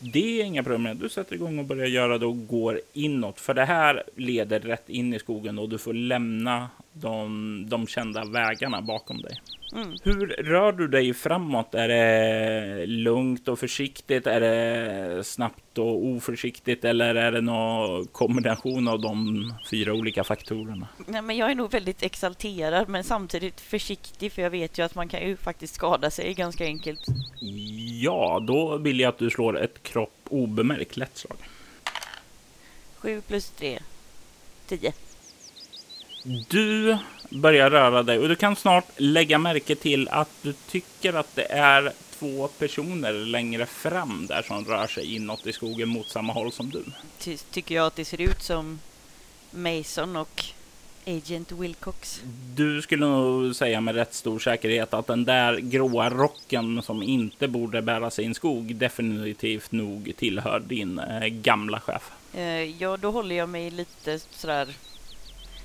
[0.00, 0.98] det är inga problem.
[0.98, 3.40] Du sätter igång och börjar göra det och går inåt.
[3.40, 8.24] För det här leder rätt in i skogen och du får lämna de, de kända
[8.24, 9.40] vägarna bakom dig.
[9.72, 9.96] Mm.
[10.02, 11.74] Hur rör du dig framåt?
[11.74, 14.26] Är det lugnt och försiktigt?
[14.26, 16.84] Är det snabbt och oförsiktigt?
[16.84, 20.88] Eller är det någon kombination av de fyra olika faktorerna?
[21.06, 24.94] Nej, men jag är nog väldigt exalterad men samtidigt försiktig för jag vet ju att
[24.94, 27.00] man kan ju faktiskt skada sig ganska enkelt.
[28.00, 31.36] Ja, då vill jag att du slår ett kropp obemärkt lätt slag.
[32.98, 33.78] 7 plus 3.
[34.66, 34.92] 10.
[36.22, 36.98] Du
[37.30, 41.52] börjar röra dig och du kan snart lägga märke till att du tycker att det
[41.52, 46.52] är två personer längre fram där som rör sig inåt i skogen mot samma håll
[46.52, 46.84] som du.
[47.18, 48.78] Ty tycker jag att det ser ut som
[49.50, 50.44] Mason och
[51.06, 52.22] Agent Wilcox.
[52.54, 57.48] Du skulle nog säga med rätt stor säkerhet att den där gråa rocken som inte
[57.48, 62.10] borde bära sig i en skog definitivt nog tillhör din eh, gamla chef.
[62.34, 64.68] Eh, ja, då håller jag mig lite sådär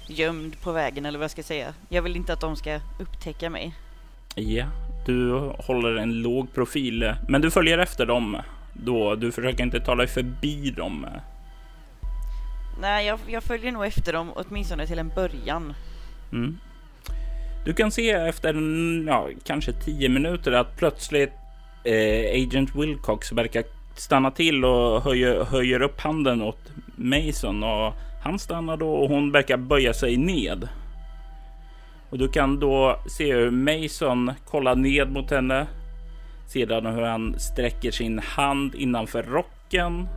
[0.07, 1.73] gömd på vägen eller vad jag ska säga.
[1.89, 3.75] Jag vill inte att de ska upptäcka mig.
[4.35, 4.65] Ja,
[5.05, 8.37] du håller en låg profil, men du följer efter dem
[8.73, 9.15] då.
[9.15, 11.05] Du försöker inte ta dig förbi dem.
[12.81, 15.73] Nej, jag, jag följer nog efter dem åtminstone till en början.
[16.31, 16.57] Mm.
[17.65, 21.33] Du kan se efter en, ja, kanske tio minuter att plötsligt
[21.83, 23.63] eh, Agent Wilcox verkar
[23.95, 29.31] stanna till och höjer, höjer upp handen åt Mason och han stannar då och hon
[29.31, 30.69] verkar böja sig ned.
[32.09, 35.67] Och du kan då se hur Mason kollar ned mot henne.
[36.47, 40.07] Sedan hur han sträcker sin hand innanför rocken.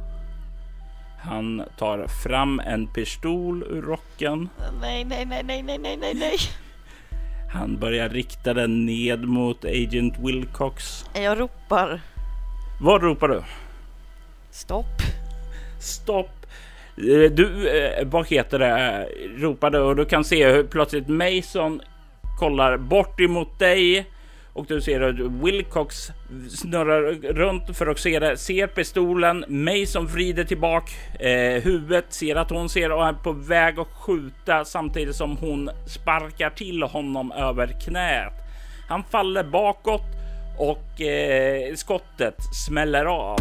[1.23, 4.49] Han tar fram en pistol ur rocken.
[4.81, 6.37] Nej, nej, nej, nej, nej, nej, nej, nej.
[7.53, 11.05] Han börjar rikta den ned mot Agent Wilcox.
[11.15, 12.01] Jag ropar
[12.81, 13.43] Vad ropar du?
[14.51, 14.87] stopp.
[15.81, 16.40] Stopp!
[17.01, 21.81] Eh, du, eh, vad heter det, eh, ropade och du kan se hur plötsligt Mason
[22.39, 24.07] kollar bort emot dig
[24.53, 25.97] och du ser hur Wilcox
[26.49, 29.45] snurrar runt för att se det, ser pistolen.
[29.49, 34.65] Mason vrider tillbaka eh, huvudet, ser att hon ser och är på väg att skjuta
[34.65, 38.33] samtidigt som hon sparkar till honom över knät.
[38.89, 40.07] Han faller bakåt
[40.59, 42.37] och eh, skottet
[42.67, 43.39] smäller av.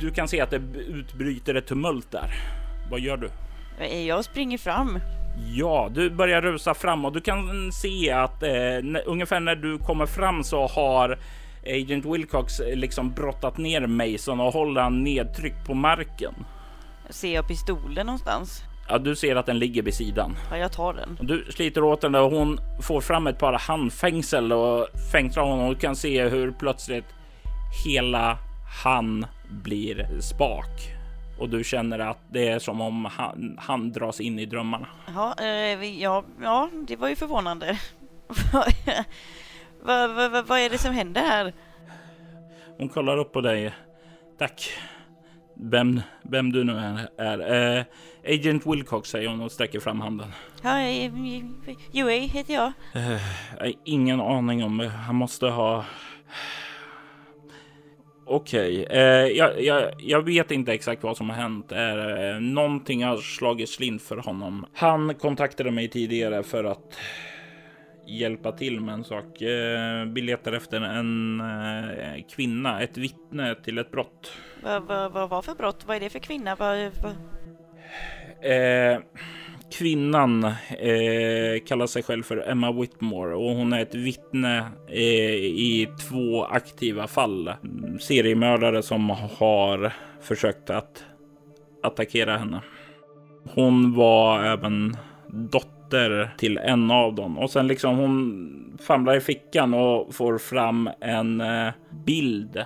[0.00, 2.34] Du kan se att det utbryter ett tumult där.
[2.90, 3.30] Vad gör du?
[3.86, 5.00] Jag springer fram.
[5.54, 8.50] Ja, du börjar rusa fram och du kan se att eh,
[9.06, 11.18] ungefär när du kommer fram så har
[11.66, 16.34] Agent Wilcox eh, liksom brottat ner Mason och håller han nedtryckt på marken.
[17.10, 18.62] Ser jag pistolen någonstans?
[18.88, 20.36] Ja, du ser att den ligger vid sidan.
[20.50, 21.18] Ja, jag tar den.
[21.20, 25.74] Du sliter åt den och hon får fram ett par handfängsel och fängslar honom och
[25.74, 27.04] du kan se hur plötsligt
[27.86, 28.38] hela
[28.84, 30.94] han blir spak.
[31.38, 34.86] Och du känner att det är som om han, han dras in i drömmarna.
[35.14, 37.78] Ja, eh, ja, ja, det var ju förvånande.
[39.82, 41.52] Vad vad- vad- vad är det som händer här?
[42.78, 43.72] Hon kollar upp på dig.
[44.38, 44.70] Tack.
[45.56, 47.08] Vem, vem du nu är.
[47.20, 47.76] är.
[47.78, 47.84] Eh,
[48.34, 50.32] Agent Wilcox säger hon och sträcker fram handen.
[50.62, 51.12] Ja, eh,
[51.94, 52.72] UA heter jag.
[52.94, 54.80] Eh, ingen aning om.
[54.80, 55.84] Han måste ha...
[58.30, 61.72] Okej, eh, jag, jag, jag vet inte exakt vad som har hänt.
[61.72, 64.66] Eh, någonting har slagit slint för honom.
[64.74, 66.98] Han kontaktade mig tidigare för att
[68.06, 69.42] hjälpa till med en sak.
[69.42, 74.32] Eh, vi letar efter en eh, kvinna, ett vittne till ett brott.
[74.62, 75.84] Vad vad- vad var för brott?
[75.86, 76.56] Vad är det för kvinna?
[76.56, 77.12] Vad, vad...
[78.52, 78.98] Eh,
[79.72, 85.88] kvinnan eh, kallar sig själv för Emma Whitmore och hon är ett vittne eh, i
[86.08, 87.52] två aktiva fall.
[88.00, 91.04] Seriemördare som har försökt att
[91.82, 92.60] attackera henne.
[93.54, 99.74] Hon var även dotter till en av dem och sen liksom hon famlar i fickan
[99.74, 101.72] och får fram en eh,
[102.06, 102.64] bild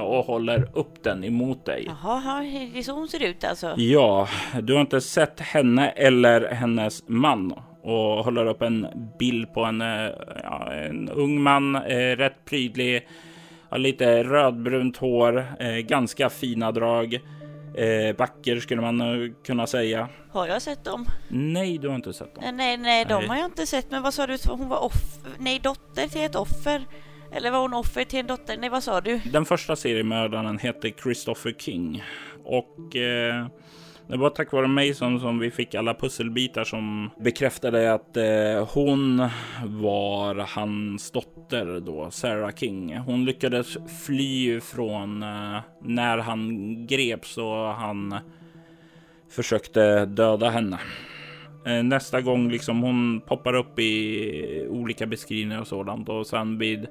[0.00, 1.84] och håller upp den emot dig.
[2.02, 2.40] Jaha,
[2.72, 3.74] det är så hon ser ut alltså?
[3.76, 4.28] Ja,
[4.62, 7.52] du har inte sett henne eller hennes man
[7.82, 8.86] och håller upp en
[9.18, 10.10] bild på en, eh,
[10.42, 13.08] ja, en ung man, eh, rätt prydlig,
[13.70, 17.20] har lite rödbrunt hår, eh, ganska fina drag.
[17.76, 20.08] Eh, backer skulle man eh, kunna säga.
[20.32, 21.06] Har jag sett dem?
[21.28, 22.44] Nej, du har inte sett dem.
[22.44, 23.90] Nej, nej, nej, de har jag inte sett.
[23.90, 24.36] Men vad sa du?
[24.48, 25.30] Hon var offer?
[25.38, 26.82] Nej, dotter till ett offer.
[27.32, 28.56] Eller var hon offer till en dotter?
[28.56, 29.20] Nej, vad sa du?
[29.32, 32.02] Den första seriemördaren hette Christopher King
[32.44, 33.46] och eh,
[34.08, 39.28] det var tack vare Mason som vi fick alla pusselbitar som bekräftade att eh, hon
[39.64, 42.96] var hans dotter då, Sarah King.
[42.96, 48.14] Hon lyckades fly från eh, när han greps och han
[49.30, 50.78] försökte döda henne.
[51.66, 56.86] Eh, nästa gång liksom hon poppar upp i olika beskrivningar och sådant och sen vid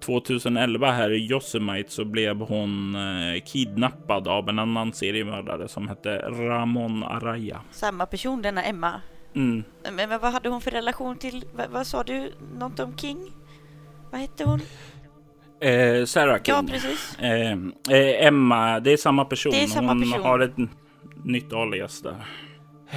[0.00, 6.18] 2011 här i Yosemite så blev hon eh, kidnappad av en annan seriemördare som hette
[6.18, 7.60] Ramon Araya.
[7.70, 9.00] Samma person, denna Emma.
[9.34, 9.64] Mm.
[9.82, 13.30] Men, men vad hade hon för relation till, vad, vad sa du, något om King?
[14.10, 14.60] Vad hette hon?
[15.60, 16.54] Eh, Sarah King.
[16.54, 17.18] Ja, precis.
[17.18, 17.52] Eh,
[17.90, 19.52] eh, Emma, det är samma person.
[19.52, 20.22] Det är samma hon person.
[20.22, 20.56] har ett
[21.24, 22.24] nytt alias där.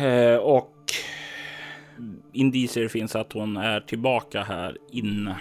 [0.05, 0.75] Eh, och
[2.33, 5.39] indicier finns att hon är tillbaka här inne.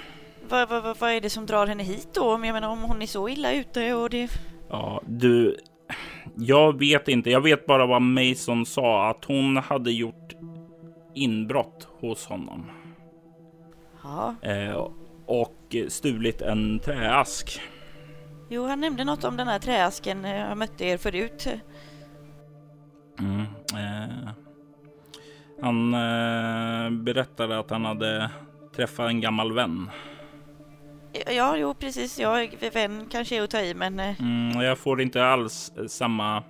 [0.49, 2.35] Vad, vad, vad, vad är det som drar henne hit då?
[2.35, 4.31] Om jag menar om hon är så illa ute och det...
[4.69, 5.57] Ja, du.
[6.37, 7.31] Jag vet inte.
[7.31, 10.33] Jag vet bara vad Mason sa att hon hade gjort
[11.15, 12.71] inbrott hos honom
[14.03, 14.89] Ja, eh,
[15.27, 17.61] och stulit en träask.
[18.51, 20.25] jo han nämnde något om den här träasken.
[20.25, 21.47] eh, Jag mötte er förut.
[23.19, 23.41] Mm,
[23.75, 24.29] eh,
[25.63, 28.31] han eh, berättade att han hade
[28.77, 29.91] träffat en gammal vän.
[31.31, 32.19] Ja, jo precis.
[32.19, 34.01] Ja, vän kanske är att ta i men...
[34.01, 36.43] eh, Mm, jag får inte alls eh, samma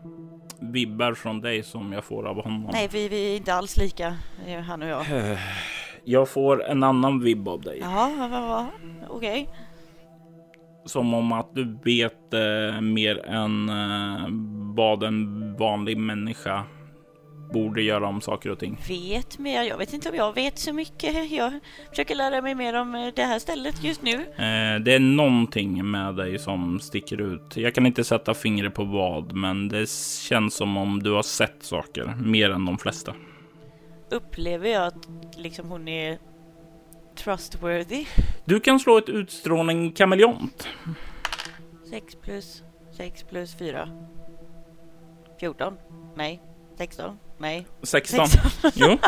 [0.61, 2.71] vibbar från dig som jag får av honom.
[2.73, 5.05] Nej, vi, vi är inte alls lika, eh, han och jag.
[6.05, 7.79] Jag får en annan vibb av dig.
[7.81, 8.67] Jaha, vad, vad?
[9.09, 9.49] Okej.
[10.85, 14.27] Som om att du vet eh, mer än eh,
[14.77, 16.65] vad en vanlig människa
[17.53, 18.79] borde göra om saker och ting.
[18.89, 19.63] Vet mer?
[19.63, 21.31] Jag vet inte om jag vet så mycket.
[21.31, 21.53] Jag
[21.91, 24.15] försöker lära mig mer om eh, det här stället just nu.
[24.15, 27.57] Eh, det är någonting med dig som sticker ut.
[27.57, 29.91] Jag kan inte sätta fingret på vad, men det
[30.29, 33.15] känns som om du har sett saker mer än de flesta.
[34.11, 36.19] Upplever jag att liksom hon är
[37.17, 38.07] trustworthy?
[38.45, 40.69] Du kan slå ett utstrålning kameleont.
[41.91, 42.63] 6 plus
[42.97, 43.89] 6 plus 4.
[45.41, 45.77] 14?
[46.17, 46.43] Nej.
[46.79, 47.19] 16?
[47.41, 47.67] Nej.
[47.83, 48.27] 16.
[48.27, 48.71] 16.
[48.75, 48.89] Jo.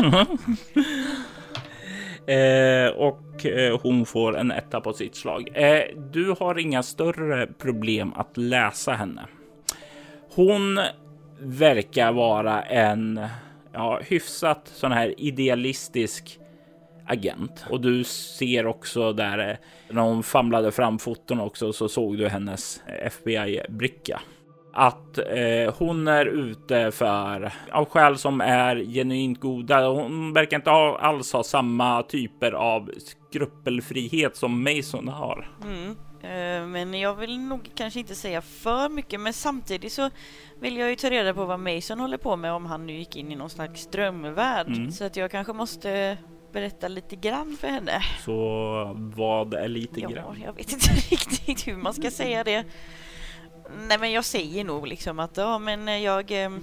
[2.33, 5.49] eh, och eh, hon får en etta på sitt slag.
[5.55, 9.27] Eh, du har inga större problem att läsa henne.
[10.35, 10.81] Hon
[11.41, 13.21] verkar vara en
[13.73, 16.39] ja, hyfsat sån här idealistisk
[17.07, 17.65] agent.
[17.71, 19.57] Och du ser också där eh,
[19.95, 24.21] när hon famlade fram foton också så såg du hennes FBI-bricka
[24.73, 29.89] att eh, hon är ute för av skäl som är genuint goda.
[29.89, 35.49] Hon verkar inte ha, alls ha samma typer av skrupelfrihet som Mason har.
[35.63, 35.97] Mm.
[36.23, 40.11] Eh, Men jag vill nog kanske inte säga för mycket men samtidigt så
[40.61, 43.17] vill jag ju ta reda på vad Mason håller på med om han nu gick
[43.17, 44.69] in i någon slags drömvärld.
[44.69, 44.91] Mm.
[44.93, 46.19] Så att jag kanske måste
[46.53, 47.93] berätta lite grann för henne.
[48.25, 50.43] Så vad är lite Ja, grann?
[50.45, 52.65] jag vet inte riktigt hur man ska säga det.
[53.89, 56.31] Nej men jag säger nog liksom att ja men jag...
[56.31, 56.61] ehm,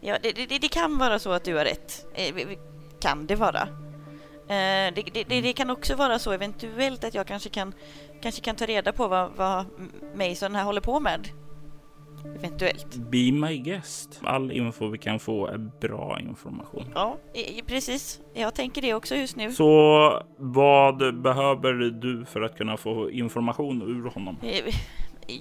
[0.00, 2.06] Ja, det, det, det kan vara så att du har rätt.
[2.14, 2.34] Eh,
[3.00, 3.62] Kan det vara.
[4.48, 7.74] Eh, Det, det, det, kan också vara så eventuellt att jag kanske kan,
[8.22, 9.64] kanske kan ta reda på vad, vad
[10.14, 11.28] Mason här håller på med.
[12.36, 12.94] Eventuellt.
[12.96, 14.20] Be my guest.
[14.22, 16.84] All info vi kan få är bra information.
[16.94, 18.20] Ja, eh, precis.
[18.34, 19.52] Jag tänker det också just nu.
[19.52, 24.36] Så vad behöver du för att kunna få information ur honom?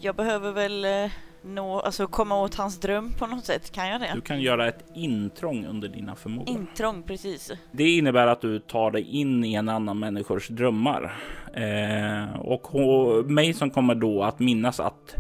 [0.02, 3.72] Jag behöver väl eh, nå, alltså komma åt hans dröm på något sätt.
[3.72, 4.12] Kan jag det?
[4.16, 6.50] Du kan göra ett intrång under dina förmågor.
[6.50, 7.52] Intrång, precis.
[7.72, 11.18] Det innebär att du tar dig in i en annan människors drömmar.
[11.54, 15.16] Eh, och hon- Mason kommer då att minnas att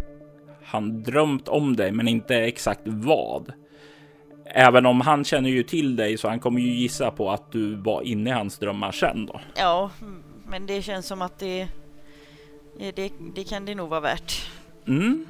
[0.64, 3.54] han drömt om dig, men inte exakt vad.
[4.46, 7.76] Även om han känner ju till dig så han kommer ju gissa på att du
[7.76, 9.40] var inne i hans drömmar sen då.
[9.56, 11.68] Ja, mm, men det känns som att det,
[12.78, 14.50] det, det kan det nog vara värt.
[14.88, 15.26] Mm.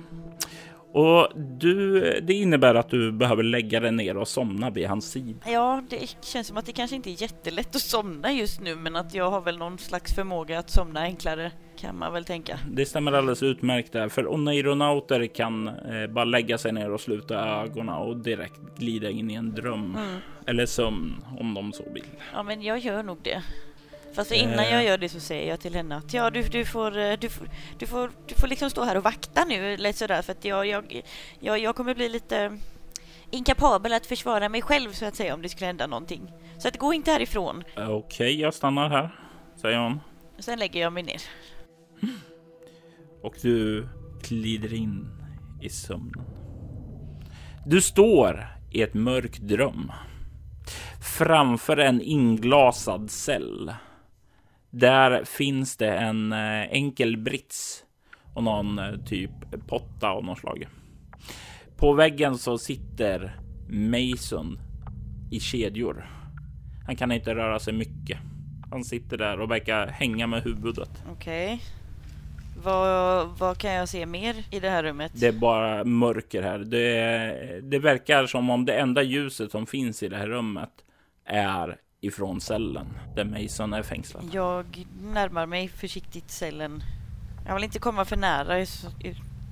[0.91, 5.39] Och du, det innebär att du behöver lägga dig ner och somna vid hans sida.
[5.51, 8.95] Ja, det känns som att det kanske inte är jättelätt att somna just nu, men
[8.95, 12.59] att jag har väl någon slags förmåga att somna enklare kan man väl tänka.
[12.71, 17.35] Det stämmer alldeles utmärkt där, för oneironauter kan eh, bara lägga sig ner och sluta
[17.63, 20.17] ögonen och direkt glida in i en dröm Mm.
[20.47, 22.03] eller sömn om de så vill.
[22.33, 23.43] Ja, men jag gör nog det.
[24.17, 24.73] Fast innan Eh.
[24.73, 27.29] jag gör det så säger jag till henne att ja, du, du, får, eh, du,
[27.29, 27.47] får,
[27.77, 30.67] du, får, du får liksom stå här och vakta nu, eller sådär, för att jag,
[30.67, 31.01] jag,
[31.39, 32.57] jag, jag kommer bli lite
[33.31, 36.31] inkapabel att försvara mig själv så att säga om det skulle hända någonting.
[36.57, 37.63] Så att gå inte härifrån.
[37.75, 39.19] Eh, Okej, jag stannar här,
[39.61, 39.99] säger hon.
[40.39, 41.21] Sen lägger jag mig ner.
[43.23, 43.87] och du
[44.27, 45.07] glider in
[45.61, 46.25] i sömnen.
[47.65, 49.91] Du står i ett mörk dröm
[51.17, 53.73] framför en inglasad cell.
[54.69, 57.83] Där finns det en eh, enkel brits
[58.33, 59.31] och någon eh, typ
[59.67, 60.67] potta av något slag.
[61.77, 63.39] På väggen så sitter
[63.69, 64.59] Mason
[65.31, 66.09] i kedjor.
[66.85, 68.19] Han kan inte röra sig mycket.
[68.71, 71.03] Han sitter där och verkar hänga med huvudet.
[71.11, 71.61] Okej.
[72.63, 75.11] Vad, vad kan jag se mer i det här rummet?
[75.15, 76.59] Det är bara mörker här.
[76.59, 80.69] Det, det verkar som om det enda ljuset som finns i det här rummet
[81.25, 84.23] är ifrån cellen där Mason är fängslad.
[84.31, 86.83] Jag närmar mig försiktigt cellen.
[87.47, 88.65] Jag vill inte komma för nära,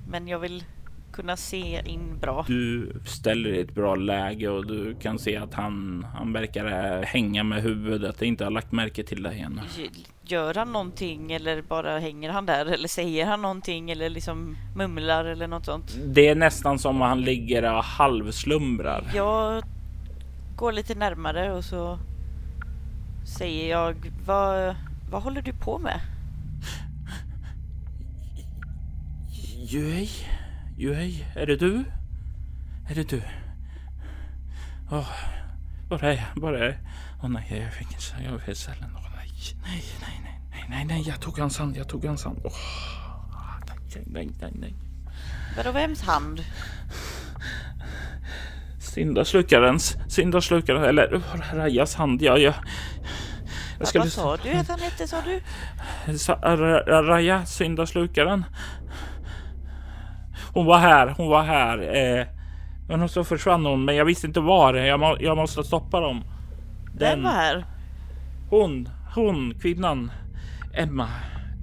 [0.08, 0.64] men jag vill
[1.12, 2.44] kunna se in bra.
[2.48, 7.44] Du ställer i ett bra läge och du kan se att han, han verkar hänga
[7.44, 8.22] med huvudet.
[8.22, 9.60] Inte har lagt märke till dig ännu.
[10.22, 15.24] Gör han någonting eller bara hänger han där eller säger han någonting eller liksom mumlar
[15.24, 15.98] eller något sånt?
[16.04, 19.04] Det är nästan som att han ligger och halvslumrar.
[19.14, 19.62] Jag
[20.56, 21.98] går lite närmare och så
[23.26, 24.76] säger jag vad,
[25.10, 26.00] vad håller du på med?
[29.68, 30.10] Juhej,
[30.76, 31.84] Juhej, är det du?
[32.90, 33.22] Är det du?
[34.90, 35.08] Åh,
[35.88, 36.42] var är jag?
[36.42, 36.74] Var är jag?
[37.22, 38.14] Åh nej, jag är i fängelse.
[38.24, 38.90] Jag i cellen.
[38.96, 39.30] Åh nej,
[39.62, 42.40] nej, nej, nej, nej, nej, nej, jag tog hans hand, jag tog hans hand.
[42.44, 42.52] Åh,
[43.92, 44.74] nej, nej, nej, nej.
[45.56, 46.44] Vadå vems hand?
[48.80, 51.22] Syndaslukarens, syndaslukarens, eller
[51.54, 52.22] Rajas hand.
[52.22, 52.54] Ja, jag...
[53.78, 55.40] Jag Vad sa du att han hette sa du?
[56.86, 58.44] Raja, syndaslukaren.
[60.52, 61.78] Hon var här, hon var här.
[61.96, 62.26] Eh,
[62.88, 64.74] men så försvann hon, men jag visste inte var.
[64.74, 66.24] Jag, må, jag måste stoppa dem.
[66.98, 67.66] Vem var här?
[68.50, 70.10] Hon, hon, kvinnan.
[70.74, 71.08] Emma.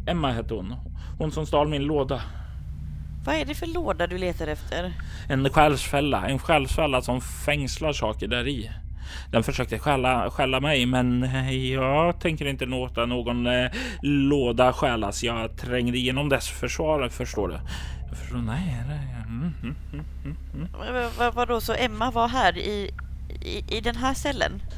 [0.08, 0.76] Emma hette hon.
[1.18, 2.22] Hon som stal min låda.
[3.26, 4.94] Vad är det för låda du letar efter?
[5.30, 8.72] En själsfälla, en själsfälla som fängslar saker där i.
[9.32, 15.24] Den försökte stjäla, stjäla mig, men eh, jag tänker inte låta någon eh, låda stjälas.
[15.24, 17.60] Jag trängde igenom dess försvar, förstår du.
[18.10, 19.08] Jag förstår, nej, nej.
[19.28, 20.68] Mm, mm, mm, mm, mm.
[20.94, 22.92] Vad, vad, vadå, så Emma var här i,
[23.42, 24.62] i, i den här cellen?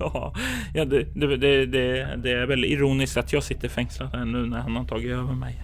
[0.00, 0.34] Ja,
[0.74, 1.66] ja det, det, det,
[2.16, 5.32] det, är väl ironiskt att jag sitter fängslad här nu när han har tagit över
[5.32, 5.62] mig.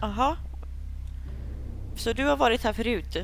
[0.00, 0.36] Jaha?
[1.96, 3.16] Så du har varit här förut?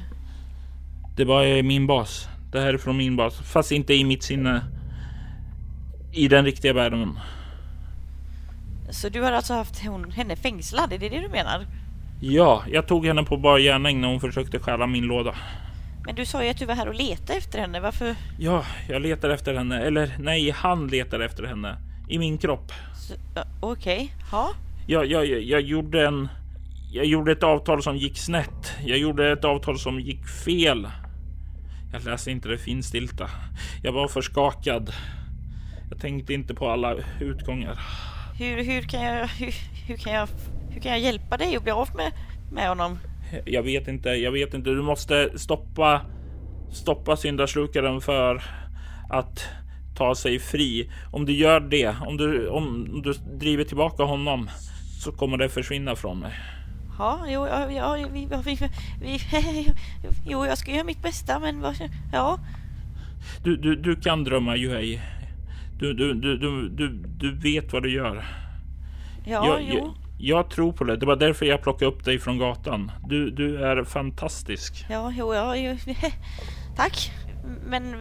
[1.19, 2.29] Det var eh, min bas.
[2.53, 4.63] Det här är från min bas, fast inte i mitt sinne.
[6.13, 7.19] I den riktiga världen.
[8.91, 10.93] Så du har alltså haft hon, henne fängslad?
[10.93, 11.67] Är det det du menar?
[12.21, 15.35] Ja, jag tog henne på bar gärning när hon försökte stjäla min låda.
[16.07, 17.81] Men du sa ju att du var här och letade efter henne.
[17.81, 18.15] Varför?
[18.39, 19.83] Ja, jag letar efter henne.
[19.83, 21.77] Eller nej, han letar efter henne.
[22.09, 22.73] I min kropp.
[23.35, 24.51] ja, Okej, ja.
[24.87, 26.29] Jag, jag, jag, jag gjorde en...
[26.93, 28.73] Jag gjorde ett avtal som gick snett.
[28.85, 30.89] Jag gjorde ett avtal som gick fel.
[31.93, 33.31] Jag läste inte det finstilta.
[33.83, 34.93] Jag var för skakad.
[35.91, 37.81] Jag tänkte inte på alla utgångar.
[38.39, 39.55] Hur, hur, kan jag, hur,
[39.87, 40.29] hur, kan jag,
[40.71, 42.13] hur kan jag hjälpa dig att bli av med,
[42.53, 42.99] med honom?
[43.45, 44.71] Jag vet inte, jag vet inte.
[44.71, 46.01] Du måste stoppa,
[46.73, 48.43] stoppa syndaslukaren för
[49.11, 49.49] att
[49.97, 50.91] ta sig fri.
[51.13, 54.51] Om du gör det, om du, om du driver tillbaka honom
[55.01, 56.33] så kommer det försvinna från mig.
[56.99, 58.59] Ja, jo, ja, ja, vi, vi,
[59.01, 59.21] vi,
[60.27, 62.39] jo, jag ska göra mitt bästa, men vad, ja.
[63.45, 65.01] Du, du, du kan drömma Juhei.
[65.79, 68.25] Du, du, du, du, du, du vet vad du gör.
[69.25, 69.75] Ja, jag, jo.
[69.75, 70.97] jag, jag tror på det.
[70.97, 72.91] Det var därför jag plockade upp dig från gatan.
[73.09, 74.87] Du, du är fantastisk.
[74.91, 75.77] Ja, jo, ja, jo.
[76.77, 77.13] Tack.
[77.67, 77.97] Men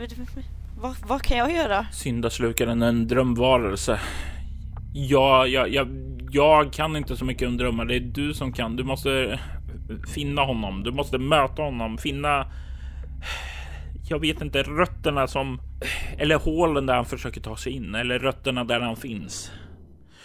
[0.81, 1.85] vad, vad kan jag göra?
[1.91, 3.99] Syndaslukaren är en drömvarelse.
[4.93, 5.87] Ja, jag, jag,
[6.31, 7.85] jag kan inte så mycket om drömmar.
[7.85, 8.75] Det är du som kan.
[8.75, 9.39] Du måste
[10.13, 10.83] finna honom.
[10.83, 11.97] Du måste möta honom.
[11.97, 12.51] Finna...
[14.09, 15.61] Jag vet inte, rötterna som...
[16.17, 17.95] Eller hålen där han försöker ta sig in.
[17.95, 19.51] Eller rötterna där han finns.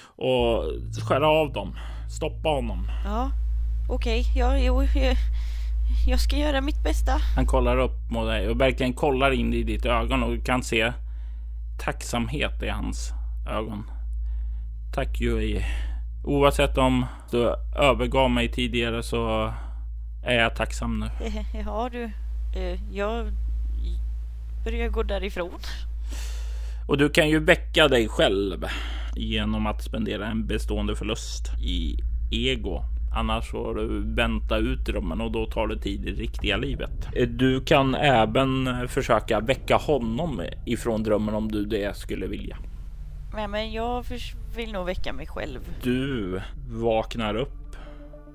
[0.05, 0.64] Och
[1.09, 1.76] skära av dem.
[2.11, 2.88] Stoppa honom.
[3.05, 3.30] Ja,
[3.88, 5.16] Okej, ja, jo, jag,
[6.07, 7.12] jag ska göra mitt bästa.
[7.36, 10.92] Han kollar upp mot dig och verkligen kollar in i ditt ögon och kan se
[11.78, 13.12] tacksamhet i hans
[13.50, 13.90] ögon.
[14.94, 15.64] Tack Yui.
[16.24, 19.52] Oavsett om du övergav mig tidigare så
[20.24, 21.06] är jag tacksam nu.
[21.26, 22.04] Eh, Ja, du.
[22.60, 23.26] eh, Jag
[24.64, 25.50] börjar gå därifrån.
[26.88, 28.64] Och du kan ju väcka dig själv
[29.16, 31.96] genom att spendera en bestående förlust i
[32.30, 32.82] ego.
[33.14, 37.08] Annars får du vänta ut drömmen och då tar det tid i riktiga livet.
[37.28, 42.56] Du kan även försöka väcka honom ifrån drömmen om du det skulle vilja.
[43.35, 44.05] Nej, men jag
[44.57, 45.61] vill nog väcka mig själv.
[45.83, 47.49] Du vaknar upp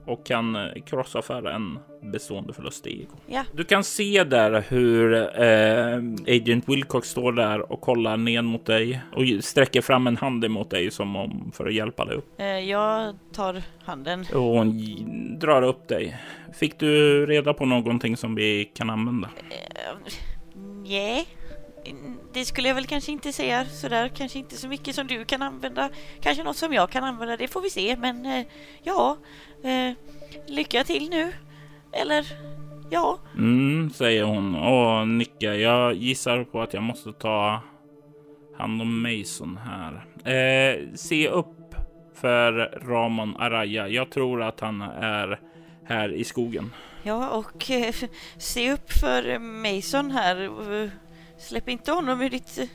[0.05, 1.79] och kan krossa för en
[2.11, 3.11] bestående förlust i ego.
[3.27, 8.65] Ja, Du kan se där hur eh, Agent Wilcox står där och kollar ner mot
[8.65, 12.39] dig och sträcker fram en hand emot dig som om för att hjälpa dig upp.
[12.39, 14.25] eh, jag tar handen.
[14.33, 14.79] Och hon
[15.39, 16.17] drar upp dig.
[16.53, 19.29] Fick du reda på någonting som vi kan använda?
[19.49, 19.97] Eh,
[20.83, 21.27] Nej,
[22.33, 24.07] det skulle jag väl kanske inte säga sådär.
[24.15, 25.89] Kanske inte så mycket som du kan använda.
[26.21, 27.95] Kanske något som jag kan använda, det får vi se.
[27.99, 28.45] Men eh,
[28.83, 29.17] ja,
[29.63, 29.93] eh,
[30.47, 31.33] lycka till nu.
[31.91, 32.25] Eller
[32.89, 35.53] ja, Mm, säger hon och nickar.
[35.53, 37.61] Jag gissar på att jag måste ta
[38.57, 40.05] hand om Mason här.
[40.33, 41.75] Eh, se upp
[42.15, 42.51] för
[42.87, 43.87] Ramon Araya.
[43.87, 45.39] Jag tror att han är
[45.85, 46.73] här i skogen.
[47.03, 47.93] ja och eh,
[48.37, 50.49] se upp för Mason här.
[51.37, 52.65] Släpp inte honom ur ditt eh,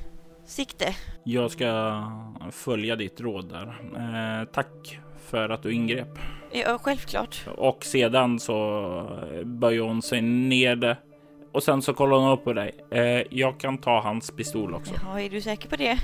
[0.47, 0.95] sikte.
[1.25, 2.03] Jag ska
[2.51, 3.67] följa ditt råd där.
[3.97, 6.19] Eh, tack för att du ingrep.
[6.53, 7.47] Ja, självklart.
[7.57, 10.97] Och sedan så böjer hon sig ner.
[11.53, 12.75] Och sen så kollar hon upp på dig.
[12.91, 14.95] Eh, jag kan ta hans pistol också.
[15.05, 15.99] Ja, är du säker på det?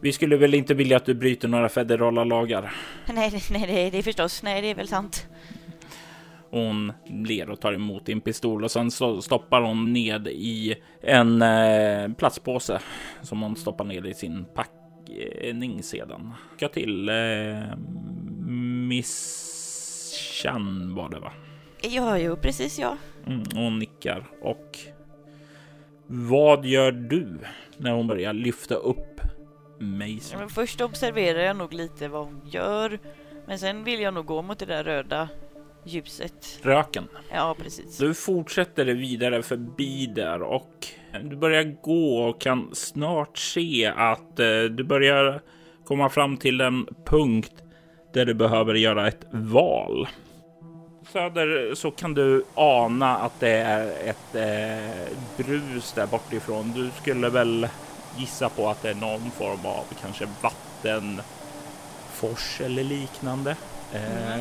[0.00, 2.72] Vi skulle väl inte vilja att du bryter några federala lagar.
[3.14, 4.42] Nej, nej, det, det är förstås.
[4.42, 5.26] Nej, det är väl sant.
[6.50, 11.42] Hon ler och tar emot din pistol och sen så stoppar hon ned i en
[11.42, 12.80] eh, plastpåse
[13.22, 16.32] som hon stoppar ner i sin packning sedan.
[16.52, 17.76] Lycka till eh,
[18.88, 19.46] Miss
[20.42, 21.32] Chan var det va?
[21.82, 22.96] Ja, jo, precis ja.
[23.26, 24.78] Mm, och hon nickar och
[26.06, 27.38] vad gör du
[27.76, 29.20] när hon börjar lyfta upp
[29.78, 30.38] Mason?
[30.38, 32.98] Men först observerar jag nog lite vad hon gör.
[33.46, 35.28] Men sen vill jag nog gå mot det där röda
[35.94, 36.60] ljuset.
[36.62, 37.08] Röken.
[37.32, 37.98] Ja, precis.
[37.98, 40.86] Du fortsätter vidare förbi där och
[41.22, 45.40] du börjar gå och kan snart se att eh, du börjar
[45.84, 47.52] komma fram till en punkt
[48.12, 50.08] där du behöver göra ett val.
[51.12, 54.90] Söder så kan du ana att det är ett eh,
[55.36, 56.72] brus där bortifrån.
[56.72, 57.68] Du skulle väl
[58.16, 61.22] gissa på att det är någon form av kanske vattenfors
[62.60, 63.56] eller liknande.
[63.94, 64.40] Eh,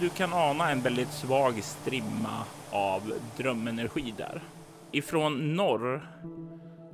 [0.00, 4.40] du kan ana en väldigt svag strimma av drömenergi där.
[4.92, 6.08] Ifrån norr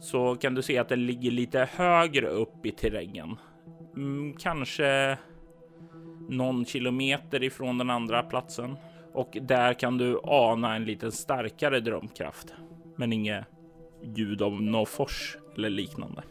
[0.01, 3.37] så kan du se att den ligger lite högre upp i terrängen.
[3.97, 5.19] Mm, kanske
[6.29, 8.77] någon kilometer ifrån den andra platsen.
[9.13, 12.55] Och där kan du ana en lite starkare drömkraft.
[12.97, 13.45] Men inget
[14.03, 16.23] ljud av någon fors eller liknande.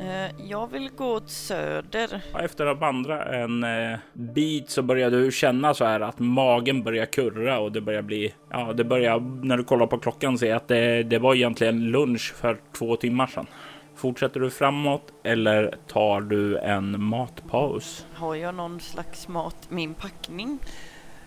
[0.00, 2.22] Eh, jag vill gå åt söder.
[2.40, 7.06] Efter att vandra en eh, bit så börjar du känna så här att magen börjar
[7.06, 10.68] kurra och det börjar bli, ja, det börjar när du kollar på klockan se att
[10.68, 13.46] det, det var egentligen lunch för två timmar sedan.
[13.94, 18.06] Fortsätter du framåt eller tar du en matpaus?
[18.14, 20.58] Har jag någon slags mat i min packning?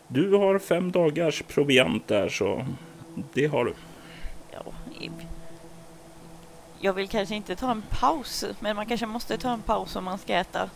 [0.07, 2.65] Du har fem dagars proviant där så
[3.33, 3.73] det har du.
[4.51, 4.63] Ja,
[6.81, 10.03] jag vill kanske inte ta en paus, men man kanske måste ta en paus om
[10.03, 10.69] man ska äta.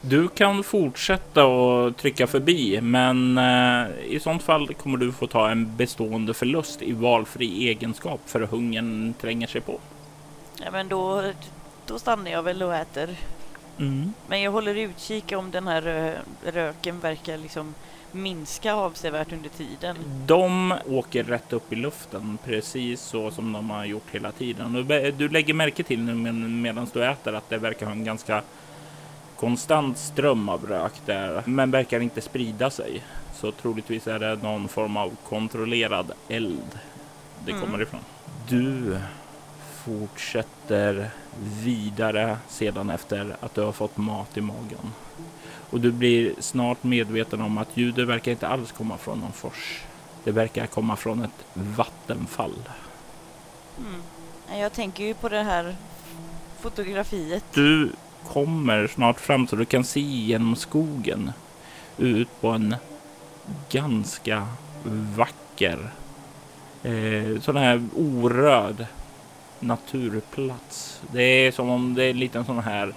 [0.00, 5.50] Du kan fortsätta och trycka förbi, men eh, i sånt fall kommer du få ta
[5.50, 9.80] en bestående förlust i valfri egenskap för hungern tränger sig på.
[10.64, 11.32] Ja, men då,
[11.86, 13.16] då stannar jag väl och äter.
[14.26, 16.18] Men jag håller utkik om den här rö-
[16.52, 17.74] röken verkar liksom
[18.14, 19.96] minska avsevärt under tiden.
[20.26, 24.86] De åker rätt upp i luften, precis så som de har gjort hela tiden.
[25.18, 28.42] Du, lägger märke till nu med- medan du äter att det verkar ha en ganska
[29.36, 33.02] konstant ström av rök där, men verkar inte sprida sig.
[33.34, 36.78] Så troligtvis är det någon form av kontrollerad eld
[37.44, 37.64] det Mm.
[37.64, 38.00] kommer ifrån.
[38.48, 38.98] Du
[39.84, 41.10] fortsätter
[41.62, 44.92] vidare sedan efter att du har fått mat i magen.
[45.70, 49.82] Och du blir snart medveten om att ljudet verkar inte alls komma från någon fors.
[50.24, 52.68] Det verkar komma från ett vattenfall.
[53.78, 54.02] Mm.
[54.50, 55.76] Ja, Jag tänker ju på det här
[56.60, 57.44] fotografiet.
[57.54, 57.92] Du
[58.28, 61.32] kommer snart fram så du kan se genom skogen
[61.98, 62.76] ut på en
[63.70, 64.48] ganska
[65.16, 65.90] vacker
[66.82, 68.86] eh, sån här orörd
[69.60, 71.00] naturplats.
[71.12, 72.94] Det är som om det är lite sån här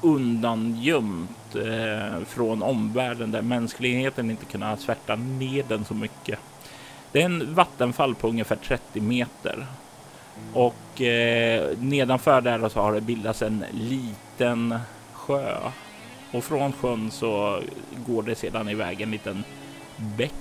[0.00, 6.38] undangömt eh, från omvärlden där mänskligheten inte kunnat svärta ner den så mycket.
[7.12, 9.66] Det är en vattenfall på ungefär 30 meter
[10.52, 14.78] och eh, nedanför där så har det bildats en liten
[15.12, 15.56] sjö
[16.32, 17.60] och från sjön så
[18.06, 19.44] går det sedan iväg en liten
[19.96, 20.32] bäck.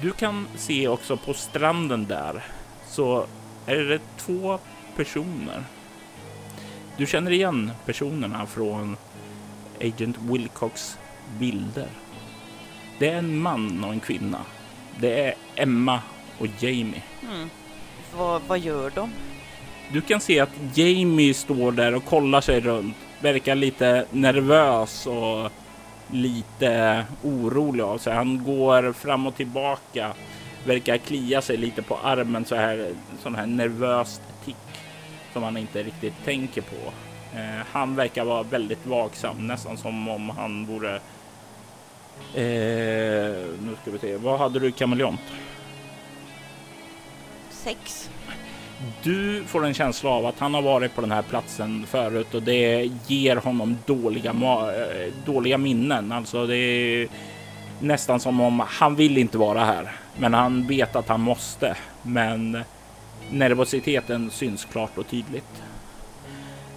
[0.00, 2.44] Du kan se också på stranden där
[2.86, 3.26] så
[3.66, 4.58] är det två
[4.96, 5.64] personer.
[6.96, 8.96] Du känner igen personerna från
[9.80, 10.98] Agent Wilcox
[11.38, 11.88] bilder.
[12.98, 14.38] Det är en man och en kvinna.
[15.00, 16.00] Det är Emma
[16.38, 17.02] och Jamie.
[17.22, 17.50] Mm.
[18.16, 19.10] Vad, vad gör de?
[19.92, 22.96] Du kan se att Jamie står där och kollar sig runt.
[23.20, 25.50] Verkar lite nervös och
[26.10, 28.14] lite orolig av sig.
[28.14, 30.12] Han går fram och tillbaka.
[30.64, 32.92] Verkar klia sig lite på armen så här.
[33.22, 34.22] Sån här nervöst
[35.32, 36.92] som han inte riktigt tänker på.
[37.34, 40.94] Eh, han verkar vara väldigt vaksam, nästan som om han vore.
[42.34, 44.16] Eh, nu ska vi se.
[44.16, 45.20] Vad hade du kameleont?
[47.50, 48.10] Sex.
[49.02, 52.42] Du får en känsla av att han har varit på den här platsen förut och
[52.42, 56.12] det ger honom dåliga, eh, dåliga minnen.
[56.12, 57.08] Alltså det är
[57.80, 61.76] nästan som om han vill inte vara här, men han vet att han måste.
[62.02, 62.64] Men
[63.32, 65.62] nervositeten syns klart och tydligt.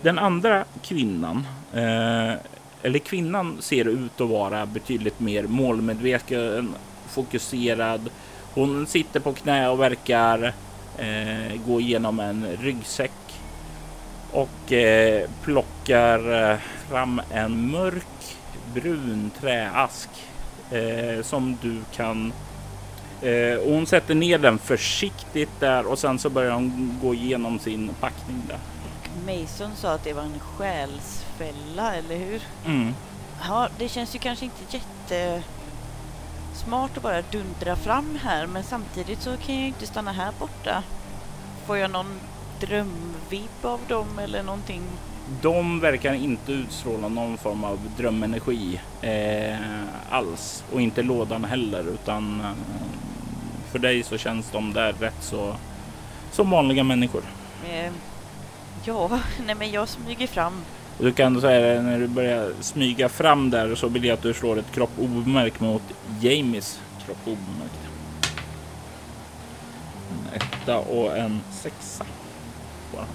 [0.02, 2.34] Den andra kvinnan, eh,
[2.82, 6.76] eller kvinnan ser ut att vara betydligt mer målmedveten,
[7.10, 8.10] fokuserad.
[8.54, 10.54] Hon sitter på knä och verkar
[10.98, 13.12] eh, gå igenom en ryggsäck
[14.32, 16.58] och eh, plockar eh,
[16.90, 18.38] fram en mörk
[18.74, 20.10] brun träask
[20.72, 22.34] eh, som du kan
[23.26, 27.60] eh, och hon sätter ner den försiktigt där och sen så börjar hon gå igenom
[27.60, 28.60] sin packning där.
[29.26, 32.42] Mason sa att det var en själsfälla, eller hur?
[32.66, 32.94] Mm.
[33.48, 35.44] Ja, det känns ju kanske inte jätte
[36.54, 40.32] smart att bara dundra fram här men samtidigt så kan jag ju inte stanna här
[40.40, 40.84] borta.
[41.66, 42.20] Får jag någon
[42.60, 44.82] drömvibb av dem eller någonting?
[45.42, 49.56] De verkar inte utstråla någon form av drömenergi eh,
[50.10, 52.52] alls och inte lådan heller utan eh,
[53.76, 55.56] för dig så känns de där rätt så
[56.32, 57.22] som vanliga människor.
[57.70, 57.92] Eh,
[58.84, 60.62] ja, nej men jag smyger fram.
[61.00, 64.60] Du kan säga när du börjar smyga fram där så vill jag att du slår
[64.60, 65.82] ett kropp obemärkt mot
[66.22, 67.80] Jamies kropp obemärkt.
[70.34, 72.06] En etta och en sexa.
[72.94, 73.06] Bara.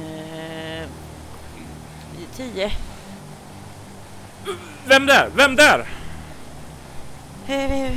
[0.00, 0.88] Eh,
[2.36, 2.72] tio.
[4.86, 5.30] Vem där?
[5.36, 5.86] Vem där?
[7.48, 7.92] Eh,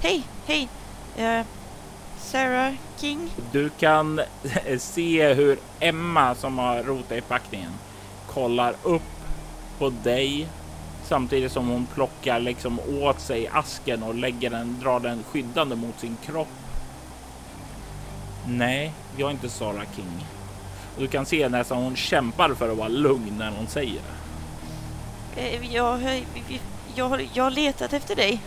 [0.00, 0.68] hej, hej.
[1.16, 1.46] Eh,
[2.18, 3.30] Sarah King.
[3.52, 4.20] Du kan
[4.78, 7.72] se hur Emma som har rotat i packningen
[8.26, 9.02] kollar upp
[9.78, 10.48] på dig
[11.04, 16.00] samtidigt som hon plockar liksom åt sig asken och lägger den, drar den skyddande mot
[16.00, 16.48] sin kropp.
[18.46, 20.26] Nej, jag är inte Sarah King.
[20.96, 24.00] Och du kan se nästan hon kämpar för att vara lugn när hon säger
[25.34, 25.40] det.
[25.40, 26.24] Eh, jag, jag,
[26.94, 28.40] jag, jag har letat efter dig.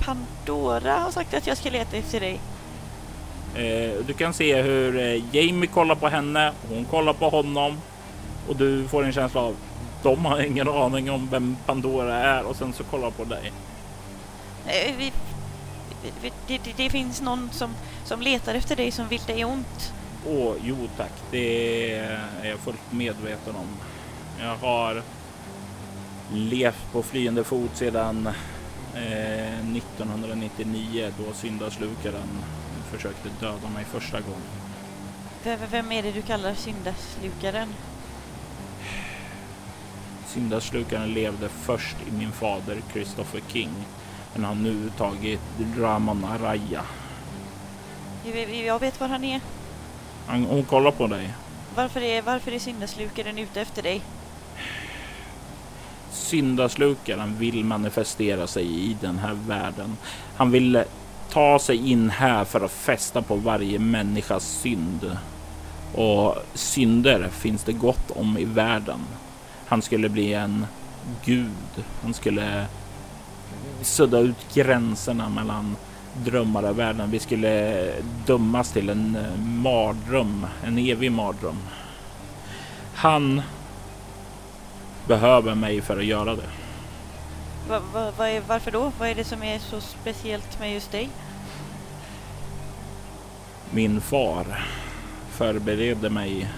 [0.00, 2.40] Pandora har sagt att jag ska leta efter dig.
[3.54, 7.80] Eh, du kan se hur eh, Jamie kollar på henne, hon kollar på honom
[8.48, 9.56] och du får en känsla av
[10.02, 13.52] de har ingen aning om vem Pandora är och sen så kollar på dig.
[14.66, 15.12] Eh, vi,
[16.22, 17.70] vi, det, det, det finns någon som,
[18.04, 19.92] som letar efter dig som vill dig ont.
[20.26, 23.66] Åh, jo tack, det är jag fullt medveten om.
[24.40, 25.02] Jag har
[26.32, 28.26] levt på flyende fot sedan
[28.94, 32.28] eh, 1999 då syndaslukaren
[32.90, 34.58] försökte döda mig första gången.
[35.44, 37.68] Vem, vem är det du kallar syndaslukaren?
[40.26, 43.70] Syndaslukaren levde först i min fader Christopher King,
[44.34, 45.40] men har nu tagit
[45.78, 46.82] Ramon Araya.
[48.24, 49.40] Jag, jag vet var han är.
[50.26, 51.34] Han, hon kollar på dig.
[51.74, 54.02] Varför är, varför är syndaslukaren ute efter dig?
[56.12, 59.96] Syndaslukaren vill manifestera sig i den här världen.
[60.36, 60.84] Han vill
[61.30, 65.16] ta sig in här för att fästa på varje människas synd.
[65.94, 69.00] Och synder finns det gott om i världen.
[69.66, 70.66] Han skulle bli en
[71.24, 71.84] gud.
[72.02, 72.66] Han skulle
[73.82, 75.76] sudda ut gränserna mellan
[76.24, 77.10] drömmar och världen.
[77.10, 77.92] Vi skulle
[78.26, 79.18] dömas till en
[79.62, 81.58] mardröm, en evig mardröm.
[82.94, 83.42] Han
[85.08, 86.48] behöver mig för att göra det.
[87.68, 88.92] Va, va, va är, varför då?
[88.98, 91.08] Vad är det som är så speciellt med just dig?
[93.70, 94.46] Min far
[95.30, 96.48] förberedde mig.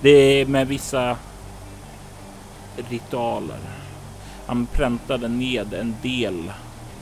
[0.00, 1.16] Det är med vissa
[2.88, 3.60] ritualer.
[4.46, 6.52] Han präntade ned en del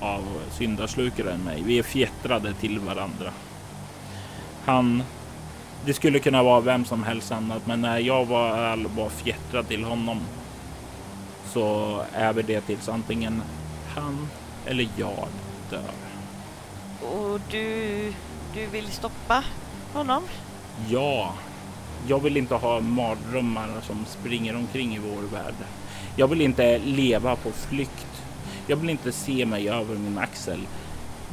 [0.00, 1.62] av syndaslukaren mig.
[1.62, 3.32] Vi är fjättrade till varandra.
[4.64, 5.02] Han
[5.84, 9.84] det skulle kunna vara vem som helst annat, men när jag var, var fjättrad till
[9.84, 10.20] honom
[11.52, 13.42] så är vi det tills antingen
[13.94, 14.28] han
[14.66, 15.28] eller jag
[15.70, 15.92] dör.
[17.02, 18.12] Och du,
[18.54, 19.44] du vill stoppa
[19.92, 20.22] honom?
[20.88, 21.34] Ja,
[22.06, 25.54] jag vill inte ha mardrömmar som springer omkring i vår värld.
[26.16, 28.22] Jag vill inte leva på flykt.
[28.66, 30.60] Jag vill inte se mig över min axel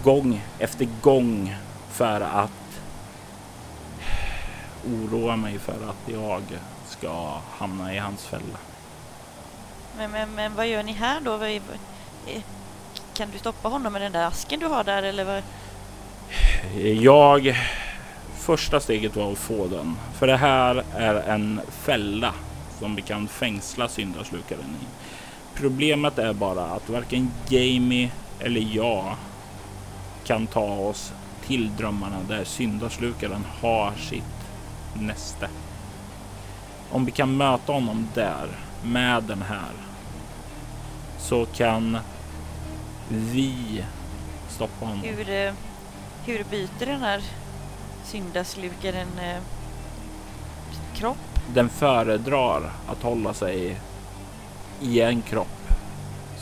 [0.03, 1.55] gång efter gång
[1.89, 2.51] för att
[4.87, 6.41] oroa mig för att jag
[6.87, 8.57] ska hamna i hans fälla.
[9.97, 11.37] Men, men, men vad gör ni här då?
[11.37, 11.61] Vad, eh,
[13.13, 15.43] kan du stoppa honom med den där asken du har där eller vad?
[17.01, 17.55] Jag...
[18.37, 19.95] Första steget var att få den.
[20.13, 22.33] För det här är en fälla
[22.79, 24.85] som vi kan fängsla syndaslukaren i.
[25.55, 29.15] Problemet är bara att varken Jamie eller jag
[30.25, 31.13] kan ta oss
[31.45, 34.23] till drömmarna där syndaslukaren har sitt
[34.93, 35.49] näste.
[36.91, 38.47] Om vi kan möta honom där
[38.85, 39.71] med den här
[41.17, 41.97] så kan
[43.09, 43.83] vi
[44.49, 45.03] stoppa honom.
[45.03, 45.53] Hur, eh,
[46.25, 47.21] hur byter den här
[48.03, 49.41] syndaslukaren eh,
[50.95, 51.17] kropp?
[51.53, 53.77] Den föredrar att hålla sig
[54.81, 55.47] i en kropp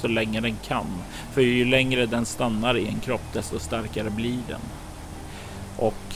[0.04, 0.88] så länge den kan.
[1.32, 4.62] För ju längre den stannar i en kropp desto starkare blir den.
[5.78, 6.16] Och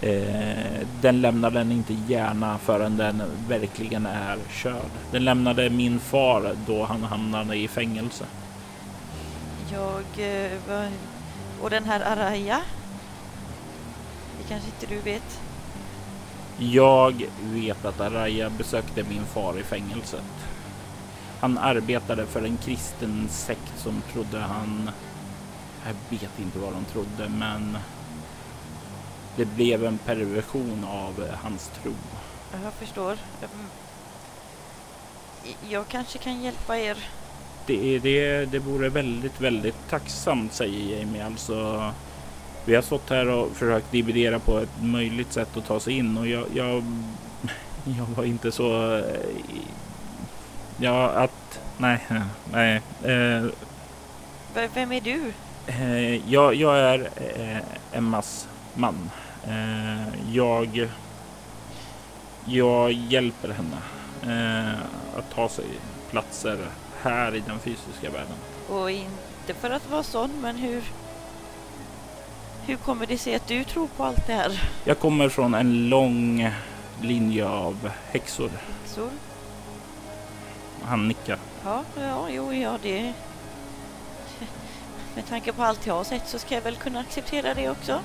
[0.00, 4.90] Eh, den lämnar den inte gärna förrän den verkligen är körd.
[5.10, 8.24] Den lämnade min far då han hamnade i fängelse.
[9.72, 10.26] Jag...
[10.26, 10.88] Eh,
[11.62, 12.60] och den här Araya?
[14.38, 15.40] Det kanske inte du vet?
[16.58, 20.24] Jag vet att Araya besökte min far i fängelset.
[21.40, 24.90] Han arbetade för en kristen sekt som trodde han...
[25.86, 27.78] Jag vet inte vad de trodde, men
[29.36, 31.92] det blev en perversion av eh, hans tro.
[32.64, 33.12] Jag förstår.
[33.12, 33.66] Ehm,
[35.68, 36.96] jag kanske kan hjälpa er.
[37.66, 41.24] Det, det, det vore väldigt, väldigt tacksamt, säger Jamie.
[41.24, 41.90] Alltså,
[42.64, 46.18] vi har stått här och försökt dividera på ett möjligt sätt att ta sig in
[46.18, 46.84] och jag, jag,
[47.84, 48.96] jag var inte så...
[48.96, 49.04] Eh,
[50.78, 51.60] ja, att...
[51.78, 52.06] Nej,
[52.52, 52.82] nej.
[53.04, 53.44] Eh,
[54.74, 55.32] Vem är du?
[55.66, 59.10] Eh, jag, jag är eh, Emmas man.
[59.48, 60.88] Eh, jag,
[62.44, 63.76] jag hjälper henne
[64.22, 64.78] eh,
[65.18, 65.64] att ta sig
[66.10, 66.58] platser
[67.02, 68.36] här i den fysiska världen.
[68.68, 70.82] Och inte för att vara sån, men hur,
[72.66, 74.70] hur kommer det sig att du tror på allt det här?
[74.84, 76.50] Jag kommer från en lång
[77.02, 78.50] linje av häxor.
[78.82, 79.10] Häxor?
[80.82, 81.38] Han nickar.
[81.64, 83.12] Ja, ja, jo, ja, det...
[85.14, 88.00] Med tanke på allt jag har sett så ska jag väl kunna acceptera det också.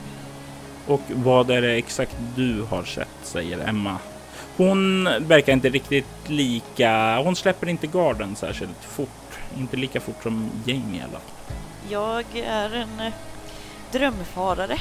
[0.88, 3.98] Och vad är det exakt du har sett, säger Emma.
[4.58, 9.10] Hon verkar inte riktigt lika, hon släpper inte garden särskilt fort.
[9.58, 11.56] Inte lika fort som Jamie i alla fall.
[11.90, 13.14] Jag är en eh,
[13.92, 14.78] drömfarare.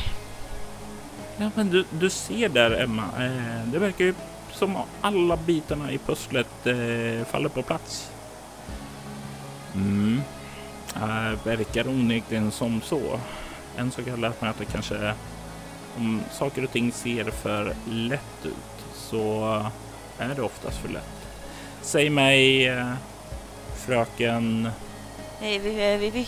[1.36, 4.14] Ja, men du, du ser där Emma, eh, det verkar ju
[4.52, 8.10] som alla bitarna i pusslet eh, faller på plats.
[9.74, 10.22] Mm.
[11.44, 13.20] Verkar onekligen som så.
[13.76, 15.14] En sak jag lärt mig att det kanske
[16.00, 19.44] om saker och ting ser för lätt ut så
[20.18, 21.28] är det oftast för lätt.
[21.82, 22.92] Säg mig eh,
[23.86, 24.70] fröken...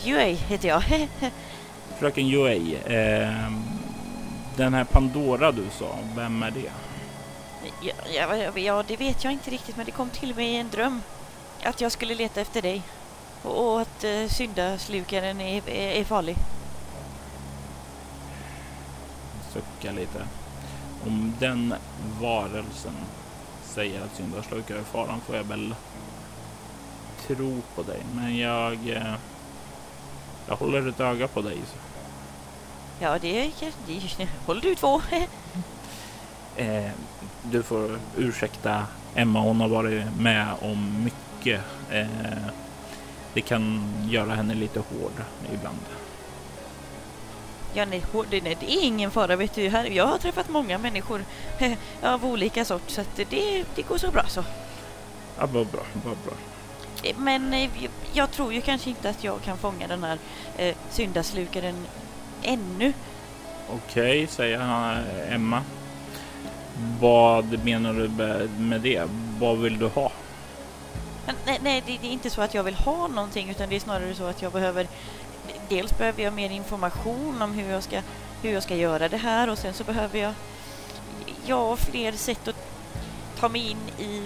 [0.04, 0.82] Yuei heter jag.
[1.98, 2.74] fröken Yuei.
[2.74, 3.52] Eh,
[4.56, 6.72] den här Pandora du sa, vem är det?
[7.82, 10.70] Ja, ja, ja, det vet jag inte riktigt men det kom till mig i en
[10.70, 11.02] dröm.
[11.62, 12.82] Att jag skulle leta efter dig.
[13.42, 16.36] Och, att syndaslukaren är, är, är farlig
[19.52, 20.26] sucka lite.
[21.06, 21.74] Om den
[22.20, 22.94] varelsen
[23.64, 25.74] säger att syndaslukare är faran får jag väl
[27.26, 28.00] tro på dig.
[28.14, 29.14] Men jag, eh,
[30.48, 31.58] jag håller ett öga på dig.
[33.00, 33.50] Ja, det,
[33.86, 35.02] det håller du två.
[36.56, 36.90] eh,
[37.42, 41.60] du får ursäkta Emma, hon har varit med om mycket.
[41.90, 42.06] Eh,
[43.34, 45.22] det kan göra henne lite hård
[45.54, 46.01] ibland.
[47.74, 49.62] Ja, nej, nej, det är ingen fara vet du.
[49.64, 51.24] Jag har träffat många människor
[52.02, 54.44] av olika sort så att det, det går så bra så.
[55.38, 56.34] Ja, vad bra, vad bra.
[57.02, 57.70] Eh, Men eh,
[58.12, 60.18] jag tror ju kanske inte att jag kan fånga den här
[60.56, 61.86] eh, syndaslukaren
[62.42, 62.92] ännu.
[63.70, 65.62] Okej, säger han, Emma.
[67.00, 68.08] Vad menar du
[68.58, 69.02] med- det?
[69.40, 70.12] Vad vill du ha?
[71.46, 73.80] Nej, nej det, det är inte så att jag vill ha någonting utan det är
[73.80, 74.86] snarare så att jag behöver
[75.68, 78.02] Dels behöver jag mer information om hur jag ska,
[78.42, 80.34] hur jag ska göra det här och sen så behöver jag
[81.46, 82.56] ja, fler sätt att
[83.40, 84.22] ta mig in i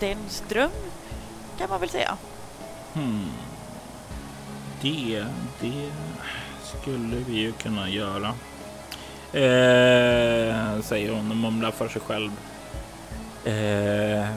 [0.00, 0.70] dens dröm
[1.58, 2.16] kan man väl säga.
[2.92, 3.30] Hmm.
[4.80, 5.24] Det,
[5.60, 5.90] det
[6.64, 8.34] skulle vi ju kunna göra.
[9.32, 12.30] Eh, säger hon och mumlar för sig själv.
[13.44, 14.28] Eh,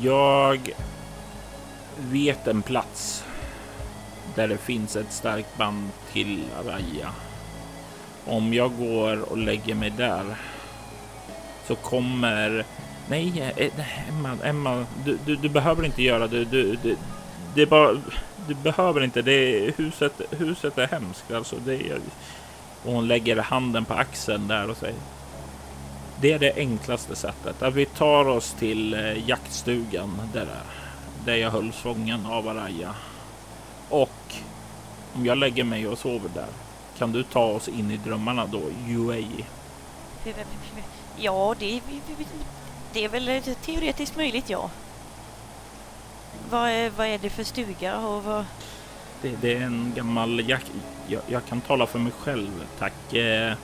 [0.00, 0.70] jag
[1.98, 3.24] vet en plats
[4.36, 7.12] där det finns ett starkt band till Araya.
[8.24, 10.36] Om jag går och lägger mig där
[11.66, 12.50] så kommer...
[13.10, 16.44] Eh, eh, nej, Emma, Emma du, du, du behöver inte göra det.
[16.44, 16.96] Du, du,
[17.54, 17.96] det är bara...
[18.48, 19.22] Du behöver inte.
[19.22, 21.32] Det är, huset, huset är hemskt.
[21.32, 22.00] Alltså, det är,
[22.84, 24.96] och hon lägger handen på axeln där och säger.
[26.20, 27.62] Det är det enklaste sättet.
[27.62, 30.48] Att vi tar oss till eh, jaktstugan där,
[31.24, 32.94] där jag höll fången av Araya.
[33.88, 34.34] Och
[35.14, 36.48] om jag lägger mig och sover där
[36.98, 39.44] kan du ta oss in i drömmarna då, UAE.
[41.16, 41.80] Ja, det,
[42.92, 44.70] det är väl teoretiskt möjligt, ja.
[46.50, 48.44] Vad är, vad är det för stuga och vad...
[49.22, 50.64] Det, det är en gammal jack.
[51.06, 53.14] Jag, jag kan tala för mig själv, tack.
[53.14, 53.54] Eh,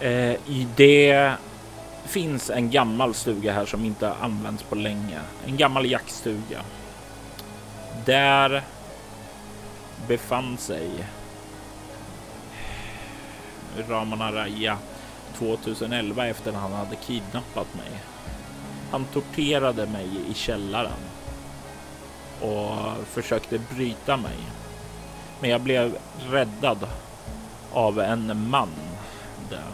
[0.00, 0.36] eh,
[0.76, 1.32] det
[2.06, 5.20] finns en gammal stuga här som inte har använts på länge.
[5.46, 6.62] En gammal jaktstuga.
[8.10, 8.62] Där
[10.08, 10.90] befann sig
[13.88, 14.78] Ramana Raja
[15.38, 17.90] 2011 efter att han hade kidnappat mig.
[18.90, 21.00] Han torterade mig i källaren
[22.40, 24.36] och försökte bryta mig.
[25.40, 25.98] Men jag blev
[26.30, 26.88] räddad
[27.72, 28.70] av en man
[29.50, 29.70] där.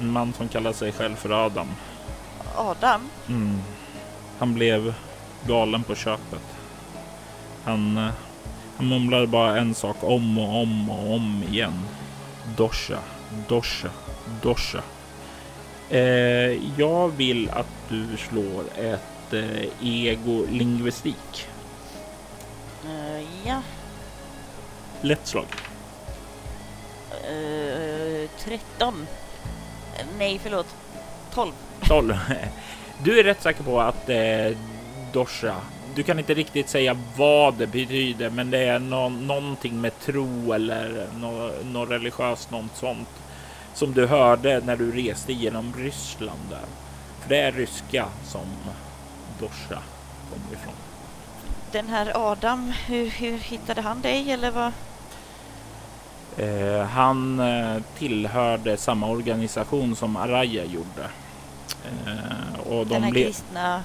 [0.00, 1.68] En man som kallar sig själv för Adam.
[2.56, 3.10] Adam?
[3.28, 3.58] Mm.
[4.38, 4.94] Han blev
[5.46, 6.57] galen på köpet.
[7.68, 8.10] Han, eh,
[8.76, 11.72] han mumlade bara en sak om och om och om igen.
[12.56, 12.98] Dosha,
[13.48, 13.88] dosha,
[14.42, 14.82] dosha.
[15.90, 16.00] Eh,
[16.78, 21.48] jag vill att du slår ett eh, ego-lingvistik.
[22.84, 23.62] Eh, ja.
[25.00, 25.46] Lätt slag.
[27.10, 29.06] Eh, 13.
[29.98, 30.74] Eh, nej, förlåt.
[31.34, 31.52] 12.
[31.82, 32.14] 12.
[33.02, 34.56] Du är rätt säker på att eh,
[35.12, 35.54] dosha.
[35.98, 40.52] Du kan inte riktigt säga vad det betyder, men det är nå någonting med tro
[40.52, 43.08] eller något nå religiöst, något sånt
[43.74, 46.64] som du hörde när du reste genom Ryssland där.
[47.20, 48.46] För det är ryska som
[49.40, 49.82] dosha
[50.30, 50.74] kommer ifrån.
[51.72, 54.72] Den här Adam, hur, hur hittade han dig eller vad?
[56.36, 61.10] Eh, han eh, tillhörde samma organisation som Araya gjorde.
[62.06, 63.84] Eh, och de Den här kristna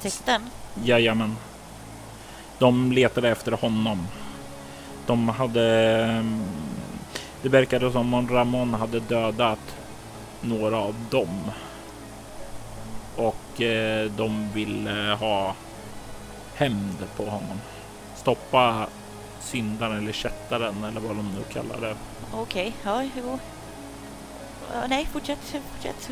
[0.00, 0.42] sekten?
[0.74, 1.36] Jajamän.
[2.58, 4.06] De letade efter honom.
[5.06, 5.66] De hade...
[7.42, 9.76] Det verkade som om Ramon hade dödat
[10.40, 11.50] några av dem.
[13.16, 15.54] Och eh, de ville ha
[16.54, 17.60] hämnd på honom.
[18.16, 18.86] Stoppa
[19.40, 21.94] syndaren eller kättaren eller vad de nu kallar det.
[22.32, 23.38] Okej, ja, jo.
[24.74, 25.38] Ja, nej, fortsätt,
[25.74, 26.10] fortsätt.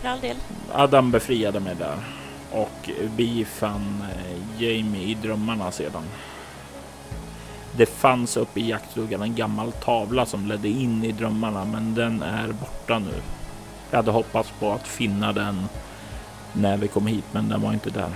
[0.00, 0.36] För all del.
[0.72, 1.96] Adam befriade mig där
[2.54, 6.02] och vi fann eh, Jamie i drömmarna sedan.
[7.76, 12.22] Det fanns uppe i jaktstugan en gammal tavla som ledde in i drömmarna, men den
[12.22, 13.14] är borta nu.
[13.90, 15.68] Jag hade hoppats på att finna den
[16.52, 18.10] när vi kom hit, men den var inte där.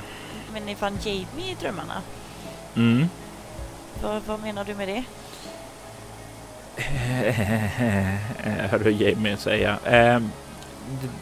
[0.53, 2.03] Men ni fann Jamie i drömmarna?
[2.76, 3.09] Mm.
[4.03, 5.05] Vad, vad menar du med det?
[8.70, 9.78] Hör du Jamie säga.
[9.84, 10.20] Eh,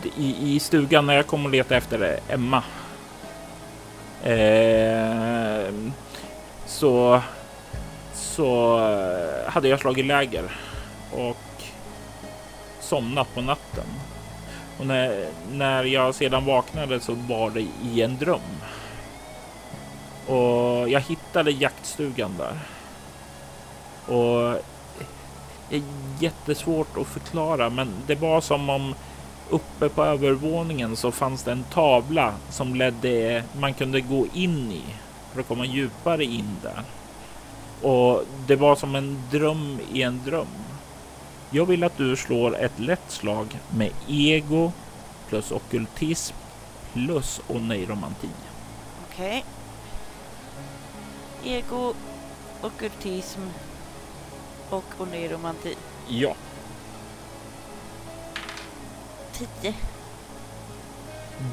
[0.03, 2.62] d- i, I stugan när jag kom och letade efter Emma.
[4.25, 5.75] Eh,
[6.67, 7.21] så,
[8.14, 10.57] så eh, hade jag slagit läger
[11.12, 11.62] och
[12.81, 13.87] somnat på natten.
[14.79, 18.41] Och när, när jag sedan vaknade så var det i en dröm.
[20.27, 22.59] Och jag hittade jaktstugan där.
[24.17, 24.62] Och
[25.71, 25.83] det är
[26.21, 28.95] jättesvårt att förklara, men det var som om
[29.51, 34.82] uppe på övervåningen så fanns det en tavla som ledde man kunde gå in i
[35.32, 36.82] för att komma djupare in där.
[37.88, 40.47] Och det var som en dröm i en dröm.
[41.51, 44.72] Jag vill att du slår ett lätt slag med ego
[45.28, 46.34] plus okultism
[46.92, 48.28] plus oneiromanti.
[49.11, 49.44] Okej.
[51.44, 51.94] ego,
[52.62, 53.40] ockultism
[54.70, 55.74] och oneiromanti.
[56.09, 56.34] Ja.
[59.39, 59.74] 10.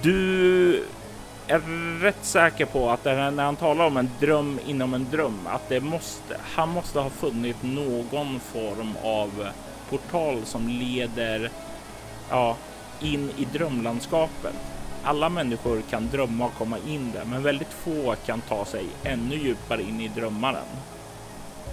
[0.02, 0.86] Du
[1.48, 1.60] är
[2.00, 5.48] rätt säker på att det här, när han talar om en dröm inom en dröm,
[5.48, 9.48] att det måste, han måste ha funnit någon form av
[9.90, 11.52] portal som leder
[12.30, 12.58] ja,
[13.00, 14.56] in i drömlandskapet.
[15.04, 19.36] Alla människor kan drömma och komma in där, men väldigt få kan ta sig ännu
[19.36, 20.66] djupare in i drömmaren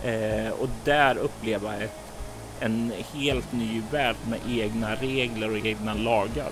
[0.05, 2.00] eh, och där uppleva ett,
[2.61, 6.51] en helt ny värld med egna regler och egna lagar.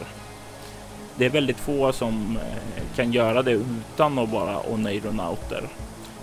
[1.17, 5.63] Det är väldigt få som eh, kan göra det utan att vara oneironauter.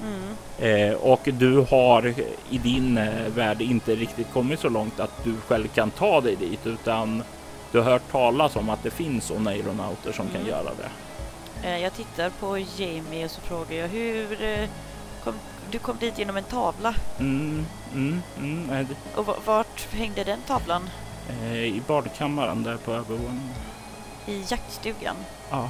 [0.03, 0.36] Mm.
[0.91, 2.13] Eh, och du har
[2.49, 6.36] i din eh, värld inte riktigt kommit så långt att du själv kan ta dig
[6.36, 7.23] dit utan
[7.71, 10.47] du har hört talas om att det finns oneironauter som kan Mm.
[10.47, 10.89] göra det.
[11.79, 14.27] Jag tittar på Jamie och så frågar jag hur
[15.26, 15.34] kom,
[15.71, 20.89] du kom dit genom en tavla Mm, mm, mm, och va- vart hängde den tavlan?
[21.30, 23.49] eh, I badkammaren där på övervåningen.
[24.28, 25.15] I jaktstugan.
[25.51, 25.69] Ja.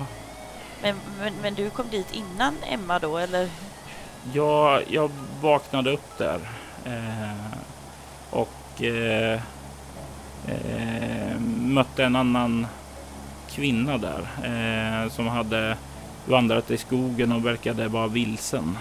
[0.81, 3.49] Men, men, men du kom dit innan Emma då eller?
[4.33, 6.39] Jag, jag vaknade upp där
[6.85, 7.57] eh,
[8.29, 9.39] och eh,
[10.47, 12.67] eh, mötte en annan
[13.49, 15.77] kvinna där eh, som hade
[16.25, 18.77] vandrat i skogen och verkade vara vilsen.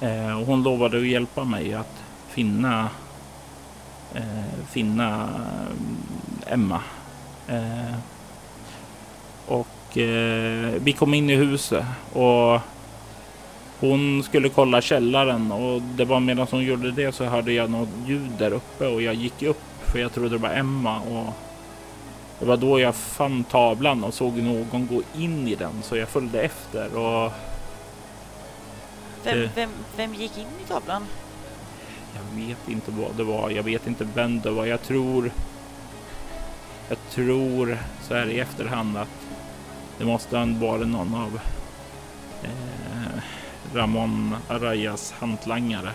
[0.00, 2.88] Eh, och hon lovade att hjälpa mig att finna
[4.14, 5.96] eh, finna mm,
[6.46, 6.80] Emma.
[7.48, 7.94] Eh,
[9.46, 12.60] och eh, vi kom in i huset och
[13.80, 17.88] hon skulle kolla källaren och det var medan hon gjorde det så hörde jag något
[18.06, 21.34] ljud där uppe och jag gick upp för jag trodde det var Emma och
[22.38, 26.08] det var då jag fann tavlan och såg någon gå in i den så jag
[26.08, 27.32] följde efter och
[29.24, 29.50] vem, Eh.
[29.54, 31.06] vem, vem gick in i tavlan?
[32.14, 33.50] jag vet inte vad det var.
[33.50, 34.66] Jag vet inte vem det var.
[34.66, 35.30] Jag tror.
[36.88, 39.08] Jag tror så här i efterhand att
[39.98, 41.40] det måste ha varit någon av
[42.42, 43.22] eh,
[43.74, 45.90] Ramon Arayas hantlangare.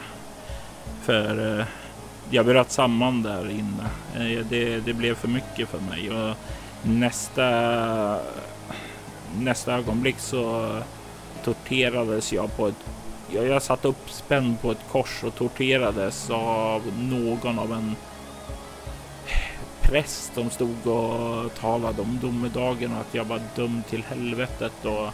[1.04, 1.66] För eh,
[2.30, 3.86] jag bröt samman där inne.
[4.16, 6.36] Eh, det, det blev för mycket för mig och
[6.82, 8.20] nästa
[9.40, 10.70] nästa ögonblick så
[11.44, 12.86] torterades jag på ett
[13.30, 17.96] jag, jag satt uppspänd på ett kors och torterades av någon av en
[19.82, 25.10] präst som stod och talade om domedagen och att jag var dömd till helvetet och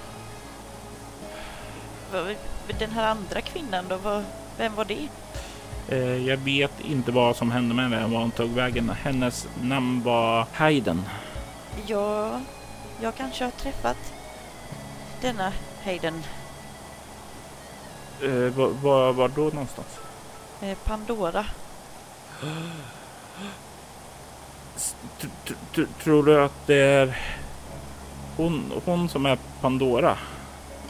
[2.80, 4.24] Den här andra kvinnan då?
[4.57, 5.07] Vem var det?
[5.89, 8.89] eh, jag vet inte vad som hände med henne, var hon tog vägen.
[8.89, 11.03] Hennes namn var Hayden.
[11.88, 12.39] Ja,
[13.01, 14.14] jag kanske har träffat
[15.22, 15.53] denna
[15.84, 16.24] Hayden.
[18.24, 19.88] Eh, var, var, var då någonstans?
[20.61, 21.45] Eh, Pandora.
[25.19, 27.17] Tr- tr- tr- Tror du att det är
[28.38, 30.17] hon, hon som är Pandora?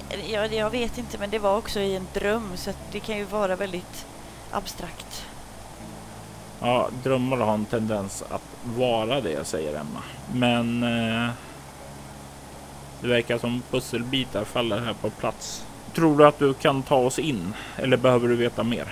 [0.10, 3.18] Eh, Ja, jag vet inte, men det var också i en dröm så det kan
[3.18, 4.06] ju vara väldigt
[4.52, 5.26] abstrakt.
[6.60, 10.04] Ja, drömmar har en tendens att vara det, säger Emma.
[10.34, 11.30] Men eh,
[13.02, 15.66] det verkar som pusselbitar faller här på plats.
[15.94, 17.54] Tror du att du kan ta oss in?
[17.78, 18.88] Eller behöver du veta mer?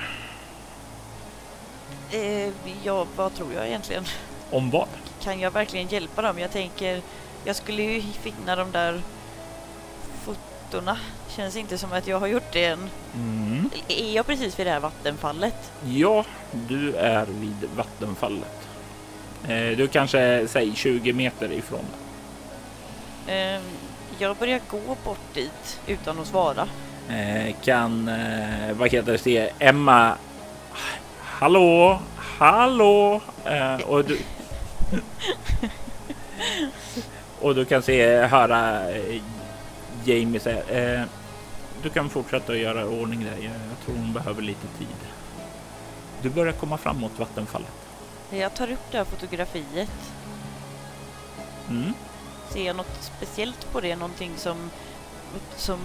[2.12, 2.50] Eh,
[2.84, 4.04] ja, vad tror jag egentligen?
[4.52, 4.88] Om vad?
[5.24, 6.39] Kan jag verkligen hjälpa dem?
[6.39, 7.02] Jag tänker,
[7.45, 9.02] jag skulle ju finna de där
[10.24, 10.97] fotona.
[11.30, 12.89] Känns inte som att jag har gjort det än.
[13.16, 13.70] Mm.
[13.88, 15.72] Är jag precis vid det här vattenfallet?
[15.86, 18.68] Ja, du är vid vattenfallet.
[19.47, 21.86] Eh, du kanske säg 20 meter ifrån.
[23.28, 23.62] Eh,
[24.18, 26.68] jag börjar gå bort dit utan att svara.
[27.10, 30.16] Eh, kan, eh, vad heter det, se Emma.
[31.20, 33.22] Hallå, hallå.
[33.45, 34.20] Eh, och du.
[37.41, 38.84] och du kan se, höra
[40.03, 41.05] Jamie säga.
[41.84, 43.43] Du kan fortsätta att göra ordning där.
[43.43, 44.88] Jag, tror hon behöver lite tid.
[46.22, 47.72] Du börjar komma framåt vattenfallet.
[48.30, 50.12] Jag tar upp det här fotografiet.
[51.70, 51.93] Mm.
[52.49, 53.95] Ser jag något speciellt på det?
[53.95, 54.70] Någonting som,
[55.57, 55.80] som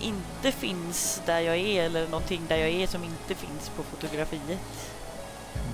[0.00, 4.58] inte finns där jag är eller någonting där jag är som inte finns på fotografiet?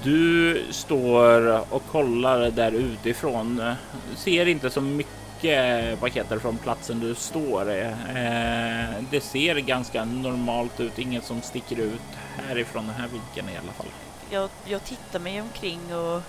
[0.02, 3.74] Du står och kollar där utifrån.
[4.16, 7.70] Ser inte så mycket paketer från platsen du står.
[7.70, 12.00] Eh, det ser ganska normalt ut, inget som sticker ut
[12.48, 13.86] härifrån den här vinkeln i alla fall.
[14.30, 16.22] Jag, jag tittar mig omkring och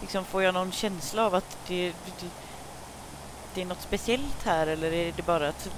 [0.00, 2.26] liksom får jag någon känsla av att det, det,
[3.54, 5.70] det är något speciellt här eller är det bara att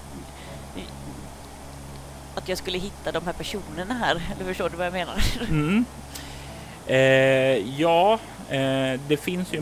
[2.34, 4.22] att jag skulle hitta de här personerna här.
[4.36, 5.22] Eller förstår du vad jag menar?
[5.40, 5.84] Mm.
[6.86, 8.18] Eh, ja,
[8.48, 9.60] eh, det finns ju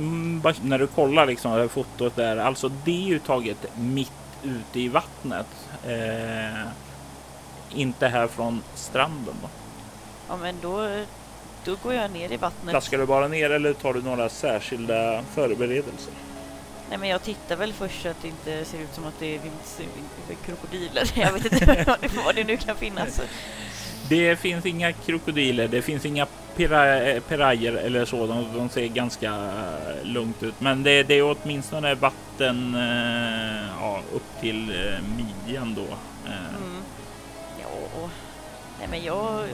[0.62, 2.36] när du kollar liksom det här fotot där.
[2.36, 4.12] Alltså det är ju taget mitt
[4.42, 5.46] ute i vattnet.
[5.86, 6.68] Eh,
[7.74, 9.34] inte här från stranden.
[9.42, 9.48] Då.
[10.28, 11.04] Ja, men då,
[11.64, 12.70] då går jag ner i vattnet.
[12.70, 16.12] Plaskar du bara ner eller tar du några särskilda förberedelser?
[16.88, 19.38] Nej, men jag tittar väl först så att det inte ser ut som att det
[19.38, 19.80] finns
[20.44, 21.10] krokodiler.
[21.20, 23.20] Jag vet inte vad det nu kan finnas.
[24.08, 26.26] Det finns inga krokodiler, det finns inga
[26.56, 28.26] pirajer eller så.
[28.26, 34.00] De, de ser ganska eh, lugnt ut, men det, det är åtminstone vatten eh, ja,
[34.12, 35.86] upp till eh, midjan då.
[36.26, 36.82] Mm.
[37.60, 38.10] Ja,
[38.78, 39.44] nej, men jag,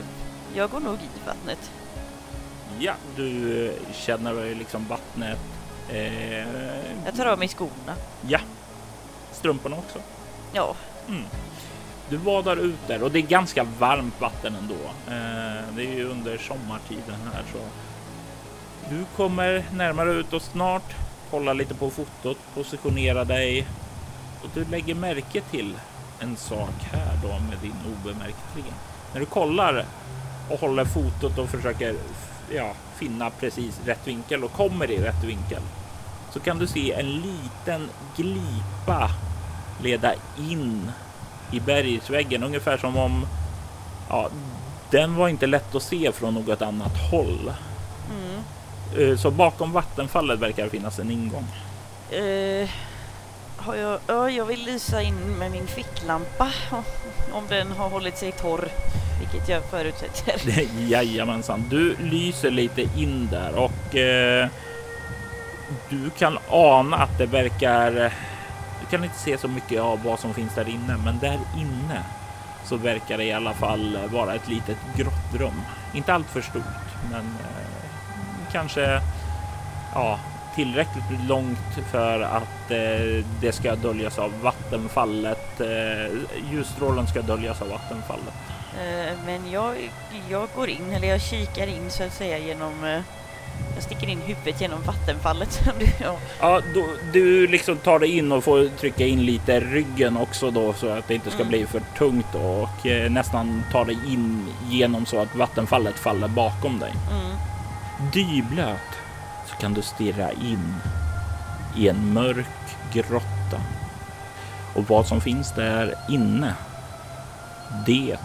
[0.55, 1.71] jag går nog i vattnet.
[2.79, 5.52] Ja, du känner liksom vattnet.
[5.89, 6.47] Eh,
[7.05, 7.95] jag tar av mig skorna.
[8.27, 8.39] Ja,
[9.31, 9.99] strumporna också.
[10.53, 10.75] Ja.
[11.07, 11.23] Mm.
[12.09, 14.73] Du vadar ut där och det är ganska varmt vatten ändå.
[15.07, 17.59] Eh, det är ju under sommartiden här så.
[18.89, 20.95] Du kommer närmare ut och snart
[21.29, 23.67] kolla lite på fotot, positionera dig
[24.43, 25.77] och du lägger märke till
[26.19, 28.73] en sak här då med din obemärktligen.
[29.13, 29.85] När du kollar
[30.49, 31.95] och håller fotot och försöker
[32.55, 32.73] ja,
[33.03, 35.61] finna precis rätt vinkel och kommer i rätt vinkel
[36.33, 39.09] så kan du se en liten glipa
[39.81, 40.91] leda in
[41.51, 43.25] i bergsväggen, ungefär som om
[44.09, 44.29] ja,
[44.89, 47.53] den var inte lätt att se från något annat håll.
[48.11, 49.11] Mm.
[49.11, 51.47] Eh, så bakom vattenfallet verkar det finnas en ingång.
[52.13, 52.69] Uh,
[53.65, 56.51] har jag, ja, jag vill lysa in med min ficklampa
[57.31, 58.67] om den har hållit sig torr,
[59.19, 60.41] vilket jag förutsätter.
[60.89, 64.47] Jajamensan, du lyser lite in där och eh,
[65.89, 67.91] du kan ana att det verkar
[68.81, 72.03] Du kan inte se så mycket av vad som finns där inne, men där inne
[72.65, 75.61] så verkar det i alla fall vara ett litet grottrum.
[75.93, 76.63] Inte allt för stort,
[77.11, 79.01] men eh, kanske
[79.93, 80.19] ja,
[80.55, 85.61] tillräckligt långt för att eh, det ska döljas av vattenfallet.
[85.61, 86.17] Eh,
[86.51, 88.33] ljusstrålen ska döljas av vattenfallet.
[88.73, 89.75] Eh, men jag,
[90.29, 93.01] jag går in, eller jag kikar in så att säga genom eh,
[93.75, 95.61] jag sticker in huvudet genom vattenfallet.
[96.01, 100.51] ja, ja då, du liksom tar dig in och får trycka in lite ryggen också
[100.51, 101.49] då så att det inte ska mm.
[101.49, 106.27] bli för tungt då, och eh, nästan ta dig in genom så att vattenfallet faller
[106.27, 106.93] bakom dig.
[107.11, 107.37] Mm.
[108.13, 108.79] Dyblöt
[109.53, 110.75] så kan du stirra in
[111.75, 113.61] i en mörk grotta.
[114.75, 116.55] Och vad som finns där inne,
[117.85, 118.17] det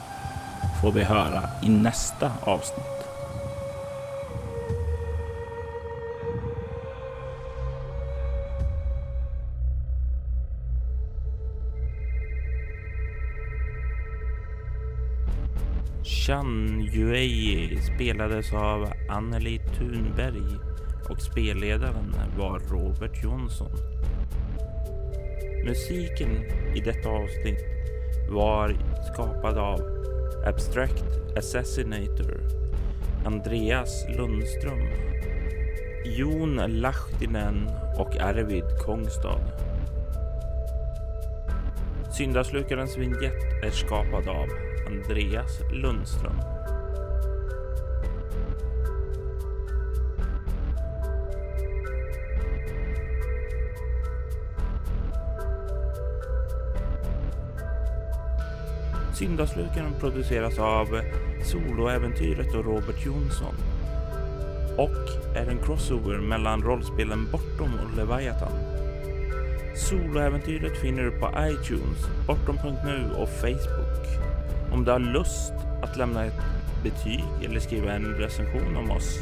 [0.82, 2.84] får vi höra i nästa avsnitt.
[16.04, 20.58] Chan Yuei spelades av Anneli Thunberg
[21.10, 23.70] och spelledaren var Robert Jonsson.
[25.64, 26.30] Musiken
[26.74, 27.64] i detta avsnitt
[28.30, 28.76] var
[29.12, 29.80] skapad av
[30.46, 31.04] Abstract
[31.36, 32.40] Assassinator,
[33.24, 34.88] Andreas Lundström,
[36.04, 39.40] Jon Lahtinen och Arvid Kongstad.
[42.16, 44.48] Syndaslukarens vignett är skapad av
[44.86, 46.57] Andreas Lundström.
[59.18, 61.00] Syndaslukaren produceras av
[61.44, 63.54] Soloäventyret och Robert Jonsson
[64.76, 68.52] och är en crossover mellan rollspelen Bortom och Leviathan.
[69.76, 74.22] Soloäventyret finner du på iTunes, Bortom.nu och Facebook.
[74.72, 75.52] Om du har lust
[75.82, 76.40] att lämna ett
[76.82, 79.18] betyg eller skriva en recension om oss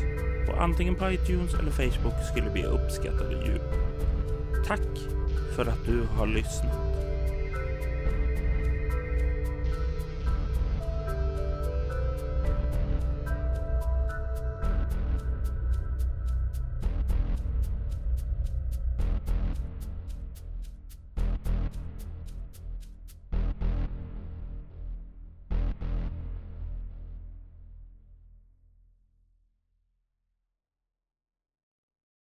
[0.46, 3.74] på antingen på iTunes eller Facebook skulle vi uppskatta det djupt.
[4.66, 4.88] Tack
[5.56, 6.85] för att du har lyssnat.